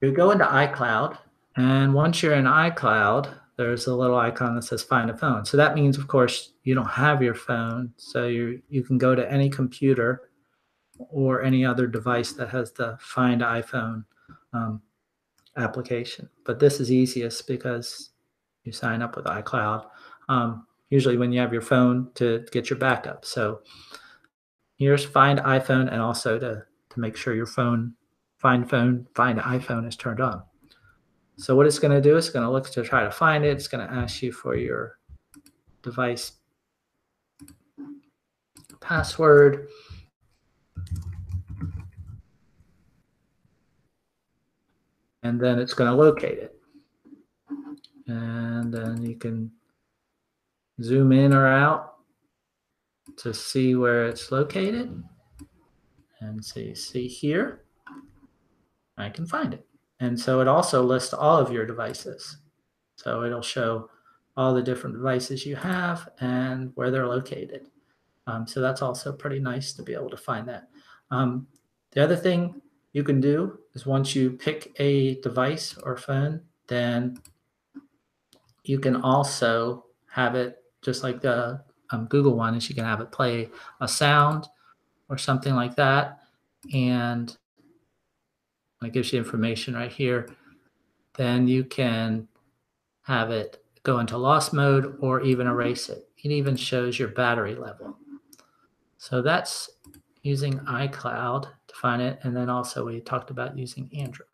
you 0.00 0.12
go 0.12 0.30
into 0.30 0.44
iCloud, 0.44 1.18
and 1.56 1.94
once 1.94 2.22
you're 2.22 2.34
in 2.34 2.44
iCloud, 2.44 3.34
there's 3.56 3.86
a 3.86 3.94
little 3.94 4.16
icon 4.16 4.54
that 4.54 4.62
says 4.62 4.82
find 4.82 5.10
a 5.10 5.16
phone. 5.16 5.44
So 5.44 5.56
that 5.56 5.74
means, 5.74 5.98
of 5.98 6.08
course, 6.08 6.54
you 6.64 6.74
don't 6.74 6.86
have 6.86 7.22
your 7.22 7.34
phone. 7.34 7.92
So 7.96 8.26
you 8.26 8.62
you 8.68 8.82
can 8.82 8.98
go 8.98 9.14
to 9.14 9.30
any 9.30 9.50
computer 9.50 10.30
or 11.10 11.42
any 11.42 11.64
other 11.64 11.86
device 11.86 12.32
that 12.32 12.48
has 12.48 12.72
the 12.72 12.96
find 13.00 13.42
iPhone 13.42 14.04
um, 14.52 14.82
application. 15.56 16.28
But 16.44 16.58
this 16.58 16.80
is 16.80 16.90
easiest 16.90 17.46
because 17.46 18.10
you 18.64 18.72
sign 18.72 19.02
up 19.02 19.16
with 19.16 19.26
iCloud. 19.26 19.86
Um, 20.28 20.66
usually 20.90 21.16
when 21.16 21.32
you 21.32 21.40
have 21.40 21.52
your 21.52 21.62
phone 21.62 22.10
to 22.14 22.44
get 22.52 22.70
your 22.70 22.78
backup. 22.78 23.24
So 23.24 23.62
here's 24.76 25.04
find 25.04 25.38
iPhone 25.40 25.90
and 25.90 26.00
also 26.00 26.38
to, 26.38 26.64
to 26.90 27.00
make 27.00 27.16
sure 27.16 27.34
your 27.34 27.46
phone, 27.46 27.94
find 28.38 28.68
phone, 28.68 29.06
find 29.14 29.38
iPhone 29.38 29.88
is 29.88 29.96
turned 29.96 30.20
on. 30.20 30.42
So 31.36 31.56
what 31.56 31.66
it's 31.66 31.78
going 31.78 31.94
to 31.94 32.00
do 32.00 32.16
is 32.16 32.28
going 32.30 32.44
to 32.44 32.50
look 32.50 32.70
to 32.70 32.82
try 32.82 33.04
to 33.04 33.10
find 33.10 33.44
it. 33.44 33.56
It's 33.56 33.68
going 33.68 33.86
to 33.86 33.92
ask 33.92 34.22
you 34.22 34.32
for 34.32 34.54
your 34.54 34.98
device 35.82 36.32
password. 38.80 39.68
And 45.22 45.40
then 45.40 45.58
it's 45.58 45.74
going 45.74 45.90
to 45.90 45.96
locate 45.96 46.38
it. 46.38 46.56
And 48.06 48.72
then 48.72 49.02
you 49.02 49.16
can 49.16 49.50
zoom 50.82 51.12
in 51.12 51.32
or 51.32 51.46
out 51.46 51.94
to 53.18 53.32
see 53.32 53.74
where 53.74 54.06
it's 54.06 54.32
located. 54.32 55.02
And 56.20 56.44
see, 56.44 56.74
see 56.74 57.08
here, 57.08 57.64
I 58.96 59.10
can 59.10 59.26
find 59.26 59.54
it. 59.54 59.66
And 60.00 60.18
so 60.18 60.40
it 60.40 60.48
also 60.48 60.82
lists 60.82 61.14
all 61.14 61.38
of 61.38 61.52
your 61.52 61.66
devices. 61.66 62.38
So 62.96 63.24
it'll 63.24 63.42
show 63.42 63.88
all 64.36 64.54
the 64.54 64.62
different 64.62 64.96
devices 64.96 65.44
you 65.44 65.56
have 65.56 66.08
and 66.20 66.72
where 66.74 66.90
they're 66.90 67.06
located. 67.06 67.66
Um, 68.26 68.46
so 68.46 68.60
that's 68.60 68.82
also 68.82 69.12
pretty 69.12 69.38
nice 69.38 69.72
to 69.74 69.82
be 69.82 69.94
able 69.94 70.10
to 70.10 70.16
find 70.16 70.48
that. 70.48 70.68
Um, 71.10 71.46
the 71.90 72.02
other 72.02 72.16
thing 72.16 72.60
you 72.92 73.04
can 73.04 73.20
do 73.20 73.58
is 73.74 73.86
once 73.86 74.14
you 74.14 74.30
pick 74.30 74.74
a 74.78 75.20
device 75.20 75.76
or 75.82 75.96
phone, 75.96 76.40
then 76.68 77.18
you 78.64 78.78
can 78.78 78.96
also 78.96 79.86
have 80.10 80.34
it 80.34 80.58
just 80.82 81.02
like 81.02 81.20
the 81.20 81.62
um, 81.90 82.06
Google 82.06 82.36
one 82.36 82.54
is 82.54 82.68
you 82.68 82.74
can 82.74 82.84
have 82.84 83.00
it 83.00 83.10
play 83.10 83.50
a 83.80 83.88
sound 83.88 84.48
or 85.08 85.18
something 85.18 85.54
like 85.54 85.76
that. 85.76 86.20
And 86.72 87.36
it 88.82 88.92
gives 88.92 89.12
you 89.12 89.18
information 89.18 89.74
right 89.74 89.92
here. 89.92 90.28
Then 91.14 91.46
you 91.46 91.64
can 91.64 92.28
have 93.02 93.30
it 93.30 93.62
go 93.82 93.98
into 93.98 94.16
lost 94.16 94.52
mode 94.52 94.96
or 95.00 95.20
even 95.22 95.46
erase 95.46 95.88
it. 95.88 96.08
It 96.22 96.30
even 96.30 96.56
shows 96.56 96.98
your 96.98 97.08
battery 97.08 97.54
level. 97.54 97.96
So 98.98 99.22
that's 99.22 99.70
using 100.22 100.58
iCloud 100.60 101.48
find 101.82 102.00
it. 102.00 102.20
And 102.22 102.34
then 102.34 102.48
also 102.48 102.86
we 102.86 103.00
talked 103.00 103.30
about 103.30 103.58
using 103.58 103.90
Android. 103.98 104.28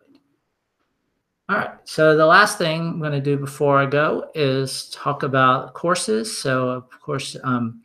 All 1.49 1.57
right, 1.57 1.71
so 1.85 2.15
the 2.15 2.27
last 2.27 2.59
thing 2.59 2.83
I'm 2.83 3.01
going 3.01 3.13
to 3.13 3.23
do 3.23 3.39
before 3.39 3.79
I 3.79 3.87
go 3.87 4.31
is 4.35 4.91
talk 4.91 5.23
about 5.23 5.73
courses. 5.73 6.37
So 6.37 6.69
of 6.69 7.01
course, 7.01 7.37
um, 7.43 7.81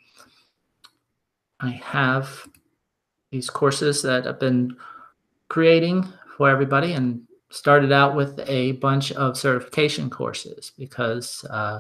I 1.62 1.70
have 1.70 2.46
these 3.32 3.50
courses 3.50 4.02
that 4.02 4.28
I've 4.28 4.40
been 4.40 4.76
creating 5.48 6.06
for 6.38 6.50
everybody 6.50 6.92
and 6.92 7.22
started 7.52 7.94
out 7.94 8.18
with 8.18 8.38
a 8.48 8.74
bunch 8.74 9.14
of 9.14 9.38
certification 9.38 10.10
courses 10.10 10.74
because 10.78 11.46
uh, 11.50 11.80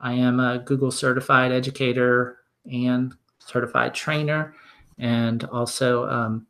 I 0.00 0.12
am 0.12 0.40
a 0.40 0.58
Google 0.58 0.90
certified 0.90 1.52
educator 1.52 2.40
and 2.70 3.14
certified 3.38 3.94
trainer 3.94 4.54
and 4.98 5.44
also 5.44 6.06
um, 6.06 6.46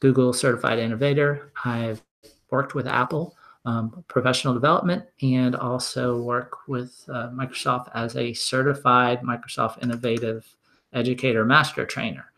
Google 0.00 0.32
certified 0.32 0.78
innovator. 0.78 1.52
I've 1.64 2.02
worked 2.50 2.74
with 2.74 2.86
Apple 2.86 3.34
um, 3.64 4.04
professional 4.08 4.54
development 4.54 5.04
and 5.22 5.54
also 5.54 6.22
work 6.22 6.68
with 6.68 7.04
uh, 7.08 7.28
Microsoft 7.30 7.90
as 7.94 8.16
a 8.16 8.32
certified 8.32 9.20
Microsoft 9.22 9.82
Innovative 9.82 10.46
Educator 10.92 11.44
Master 11.44 11.84
Trainer. 11.84 12.32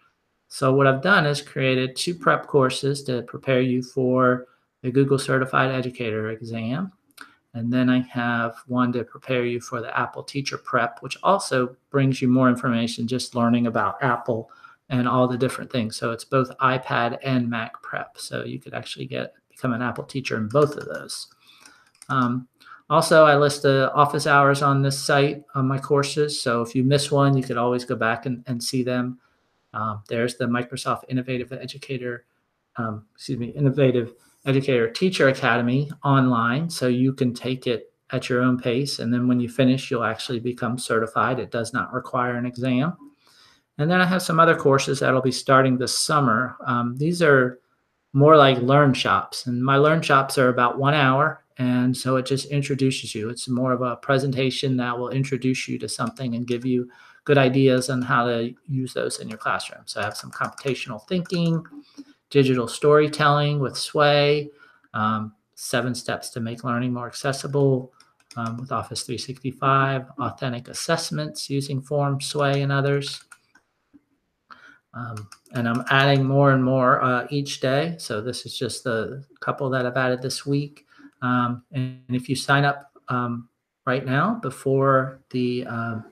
So 0.49 0.75
what 0.75 0.89
I've 0.89 1.03
done 1.03 1.27
is 1.27 1.41
created 1.41 1.95
two 1.95 2.15
prep 2.15 2.49
courses 2.49 3.05
to 3.05 3.23
prepare 3.23 3.61
you 3.61 3.83
for 3.83 4.47
the 4.83 4.91
Google 4.91 5.19
Certified 5.19 5.71
Educator 5.71 6.31
exam. 6.31 6.91
And 7.55 7.73
then 7.73 7.89
I 7.89 8.01
have 8.01 8.57
one 8.67 8.93
to 8.93 9.05
prepare 9.05 9.45
you 9.45 9.61
for 9.61 9.81
the 9.81 9.97
Apple 9.97 10.23
Teacher 10.23 10.59
Prep, 10.59 11.01
which 11.03 11.17
also 11.23 11.77
brings 11.91 12.21
you 12.23 12.29
more 12.29 12.49
information 12.49 13.07
just 13.07 13.35
learning 13.35 13.67
about 13.67 14.03
Apple 14.03 14.51
and 14.91 15.09
all 15.09 15.27
the 15.27 15.39
different 15.39 15.73
things. 15.73 15.97
So 15.97 16.11
it's 16.11 16.25
both 16.25 16.51
iPad 16.59 17.19
and 17.23 17.49
Mac 17.49 17.81
Prep. 17.83 18.19
So 18.19 18.45
you 18.45 18.59
could 18.59 18.75
actually 18.75 19.07
get 19.07 19.35
become 19.49 19.73
an 19.73 19.83
Apple 19.83 20.05
teacher 20.05 20.37
in 20.37 20.49
both 20.49 20.77
of 20.77 20.87
those. 20.87 21.29
Um, 22.09 22.49
also, 22.89 23.25
I 23.25 23.37
list 23.37 23.63
the 23.63 23.93
office 23.95 24.27
hours 24.27 24.63
on 24.63 24.83
this 24.83 24.99
site 24.99 25.45
on 25.55 25.69
my 25.69 25.79
courses. 25.79 26.43
So 26.43 26.61
if 26.61 26.75
you 26.75 26.83
miss 26.83 27.11
one, 27.11 27.37
you 27.37 27.43
could 27.43 27.57
always 27.57 27.85
go 27.85 27.95
back 27.95 28.27
and, 28.27 28.43
and 28.49 28.63
see 28.63 28.83
them. 28.83 29.21
Um, 29.73 30.03
there's 30.09 30.37
the 30.37 30.47
Microsoft 30.47 31.05
Innovative 31.09 31.53
Educator, 31.53 32.25
um, 32.77 33.07
excuse 33.15 33.39
me, 33.39 33.51
Innovative 33.51 34.15
Educator 34.45 34.91
Teacher 34.91 35.29
Academy 35.29 35.89
online. 36.03 36.69
So 36.69 36.89
you 36.89 37.13
can 37.13 37.33
take 37.33 37.69
it 37.69 37.93
at 38.11 38.29
your 38.29 38.43
own 38.43 38.59
pace. 38.59 38.99
And 38.99 39.15
then 39.15 39.29
when 39.29 39.39
you 39.39 39.49
finish, 39.49 39.89
you'll 39.89 40.03
actually 40.03 40.41
become 40.41 40.77
certified. 40.77 41.39
It 41.39 41.53
does 41.53 41.73
not 41.73 41.93
require 41.93 42.35
an 42.35 42.47
exam. 42.47 42.97
And 43.81 43.91
then 43.91 44.03
I 44.03 44.05
have 44.05 44.21
some 44.21 44.39
other 44.39 44.55
courses 44.55 45.01
that'll 45.01 45.23
be 45.23 45.33
starting 45.33 45.79
this 45.79 45.99
summer. 45.99 46.55
Um, 46.67 46.99
these 46.99 47.23
are 47.23 47.61
more 48.13 48.37
like 48.37 48.59
learn 48.59 48.93
shops. 48.93 49.47
And 49.47 49.65
my 49.65 49.77
learn 49.77 50.03
shops 50.03 50.37
are 50.37 50.51
about 50.51 50.79
one 50.79 50.93
hour. 50.93 51.43
And 51.57 51.97
so 51.97 52.17
it 52.17 52.27
just 52.27 52.45
introduces 52.51 53.15
you. 53.15 53.31
It's 53.31 53.49
more 53.49 53.73
of 53.73 53.81
a 53.81 53.97
presentation 53.97 54.77
that 54.77 54.99
will 54.99 55.09
introduce 55.09 55.67
you 55.67 55.79
to 55.79 55.89
something 55.89 56.35
and 56.35 56.47
give 56.47 56.67
you 56.67 56.91
good 57.25 57.39
ideas 57.39 57.89
on 57.89 58.03
how 58.03 58.27
to 58.27 58.55
use 58.69 58.93
those 58.93 59.19
in 59.19 59.31
your 59.31 59.39
classroom. 59.39 59.83
So 59.87 60.03
I 60.03 60.05
have 60.05 60.17
some 60.17 60.31
computational 60.31 61.07
thinking, 61.09 61.65
digital 62.29 62.69
storytelling 62.69 63.61
with 63.61 63.79
Sway, 63.79 64.51
um, 64.93 65.33
seven 65.55 65.95
steps 65.95 66.29
to 66.31 66.41
make 66.41 66.65
learning 66.65 66.93
more 66.93 67.07
accessible 67.07 67.95
um, 68.37 68.59
with 68.59 68.73
Office 68.73 69.05
365, 69.05 70.05
authentic 70.19 70.69
assessments 70.69 71.49
using 71.49 71.81
Form, 71.81 72.21
Sway, 72.21 72.61
and 72.61 72.71
others. 72.71 73.25
Um, 74.95 75.29
and 75.55 75.69
I'm 75.69 75.85
adding 75.91 76.25
more 76.25 76.53
and 76.53 76.65
more 76.65 77.03
uh, 77.03 77.27
each 77.31 77.61
day. 77.61 77.95
So 77.99 78.21
this 78.21 78.45
is 78.45 78.59
just 78.59 78.85
the 78.85 79.25
couple 79.41 79.71
that 79.71 79.87
I've 79.87 79.97
added 79.97 80.21
this 80.21 80.45
week. 80.45 80.87
Um, 81.23 81.63
and, 81.73 82.03
if 82.09 82.29
you 82.29 82.35
sign 82.35 82.65
up 82.65 82.91
um, 83.09 83.49
right 83.87 84.05
now 84.05 84.35
before 84.43 85.21
the 85.31 85.67
um, 85.67 86.05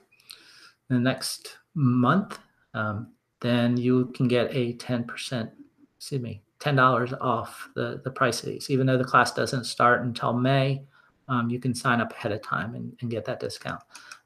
the 0.87 0.99
next 0.99 1.57
month, 1.75 2.39
um, 2.73 3.11
then 3.41 3.77
you 3.77 4.07
can 4.07 4.27
get 4.27 4.53
a 4.53 4.73
10%, 4.73 5.51
excuse 5.97 6.21
me, 6.21 6.41
$10 6.59 7.17
off 7.21 7.69
the, 7.75 8.01
the 8.03 8.11
price 8.11 8.41
of 8.41 8.49
these. 8.49 8.69
Even 8.69 8.85
though 8.85 8.97
the 8.97 9.03
class 9.03 9.33
doesn't 9.33 9.63
start 9.65 10.01
until 10.01 10.33
May, 10.33 10.83
um, 11.27 11.49
you 11.49 11.59
can 11.59 11.73
sign 11.73 12.01
up 12.01 12.11
ahead 12.11 12.31
of 12.31 12.41
time 12.41 12.75
and, 12.75 12.95
and 13.01 13.11
get 13.11 13.23
that 13.25 13.39
discount. 13.39 13.81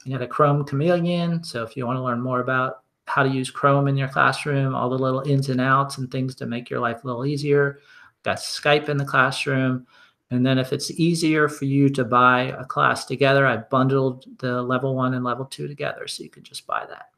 You 0.06 0.14
got 0.14 0.24
a 0.24 0.28
Chrome 0.28 0.64
Chameleon. 0.64 1.44
So 1.44 1.64
if 1.64 1.78
you 1.78 1.86
want 1.86 1.98
to 1.98 2.04
learn 2.04 2.22
more 2.22 2.40
about 2.40 2.83
how 3.06 3.24
to 3.24 3.30
use 3.30 3.52
Chrome 3.52 3.88
in 3.88 3.98
your 3.98 4.08
classroom, 4.08 4.74
all 4.74 4.90
the 4.90 4.98
little 4.98 5.22
ins 5.22 5.50
and 5.50 5.62
outs 5.62 5.98
and 5.98 6.10
things 6.10 6.36
to 6.36 6.46
make 6.46 6.70
your 6.70 6.80
life 6.80 7.04
a 7.04 7.08
little 7.08 7.26
easier. 7.26 7.80
Got 8.24 8.38
Skype 8.38 8.90
in 8.90 8.98
the 8.98 9.06
classroom. 9.06 9.86
And 10.32 10.46
then 10.46 10.58
if 10.58 10.74
it's 10.74 10.90
easier 10.92 11.48
for 11.48 11.66
you 11.66 11.90
to 11.90 12.04
buy 12.04 12.56
a 12.58 12.66
class 12.66 13.06
together, 13.06 13.46
I've 13.46 13.70
bundled 13.70 14.26
the 14.40 14.64
level 14.64 14.96
one 14.96 15.14
and 15.14 15.24
level 15.24 15.46
two 15.46 15.68
together. 15.68 16.08
So 16.08 16.24
you 16.24 16.30
can 16.30 16.44
just 16.44 16.66
buy 16.66 16.86
that. 16.88 17.10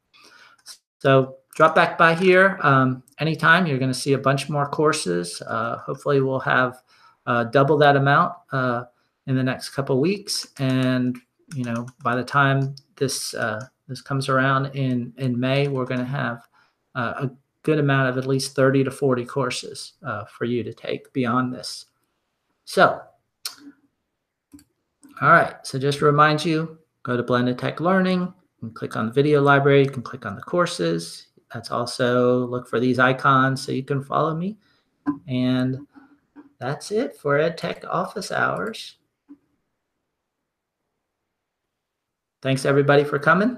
So 1.00 1.38
drop 1.56 1.76
back 1.76 1.98
by 1.98 2.16
here 2.16 2.60
um, 2.62 3.04
anytime. 3.20 3.68
You're 3.68 3.78
going 3.78 3.92
to 3.92 3.98
see 3.98 4.14
a 4.14 4.18
bunch 4.18 4.50
more 4.50 4.68
courses. 4.68 5.42
Uh, 5.46 5.78
hopefully 5.78 6.20
we'll 6.20 6.40
have 6.40 6.82
uh, 7.26 7.46
double 7.46 7.78
that 7.78 7.96
amount 7.96 8.34
uh, 8.52 8.86
in 9.28 9.36
the 9.36 9.44
next 9.44 9.70
couple 9.70 10.02
weeks. 10.02 10.48
And, 10.58 11.18
you 11.54 11.64
know, 11.64 11.88
by 12.04 12.16
the 12.16 12.24
time 12.24 12.76
this 12.98 13.34
uh, 13.34 13.66
this 13.88 14.02
comes 14.02 14.30
around 14.30 14.68
in 14.76 15.14
in 15.18 15.40
May, 15.40 15.68
we're 15.68 15.86
going 15.86 16.00
to 16.00 16.06
have 16.06 16.48
uh, 16.96 17.14
a 17.18 17.32
good 17.64 17.80
amount 17.80 18.10
of 18.10 18.18
at 18.18 18.28
least 18.28 18.56
30 18.56 18.84
to 18.86 18.92
40 18.92 19.26
courses 19.26 19.94
uh, 20.04 20.26
for 20.26 20.46
you 20.46 20.64
to 20.64 20.74
take 20.74 21.12
beyond 21.14 21.54
this. 21.54 21.86
So, 22.66 23.02
all 25.22 25.30
right. 25.30 25.56
So 25.64 25.80
just 25.80 26.00
to 26.00 26.06
remind 26.06 26.46
you, 26.46 26.78
go 27.04 27.18
to 27.18 27.24
Blended 27.24 27.58
Tech 27.58 27.80
Learning 27.80 28.34
and 28.62 28.76
click 28.76 28.96
on 28.96 29.08
the 29.08 29.12
video 29.12 29.42
library. 29.42 29.84
You 29.84 29.90
can 29.90 30.04
click 30.04 30.26
on 30.26 30.36
the 30.36 30.42
courses. 30.42 31.28
That's 31.54 31.72
also 31.72 32.46
look 32.46 32.68
for 32.68 32.80
these 32.80 33.00
icons 33.00 33.64
so 33.64 33.72
you 33.72 33.84
can 33.84 34.04
follow 34.04 34.36
me. 34.36 34.58
And 35.28 35.88
that's 36.60 36.92
it 36.92 37.16
for 37.16 37.38
EdTech 37.38 37.86
office 37.88 38.32
hours. 38.32 38.98
Thanks 42.42 42.66
everybody 42.66 43.04
for 43.04 43.18
coming, 43.18 43.58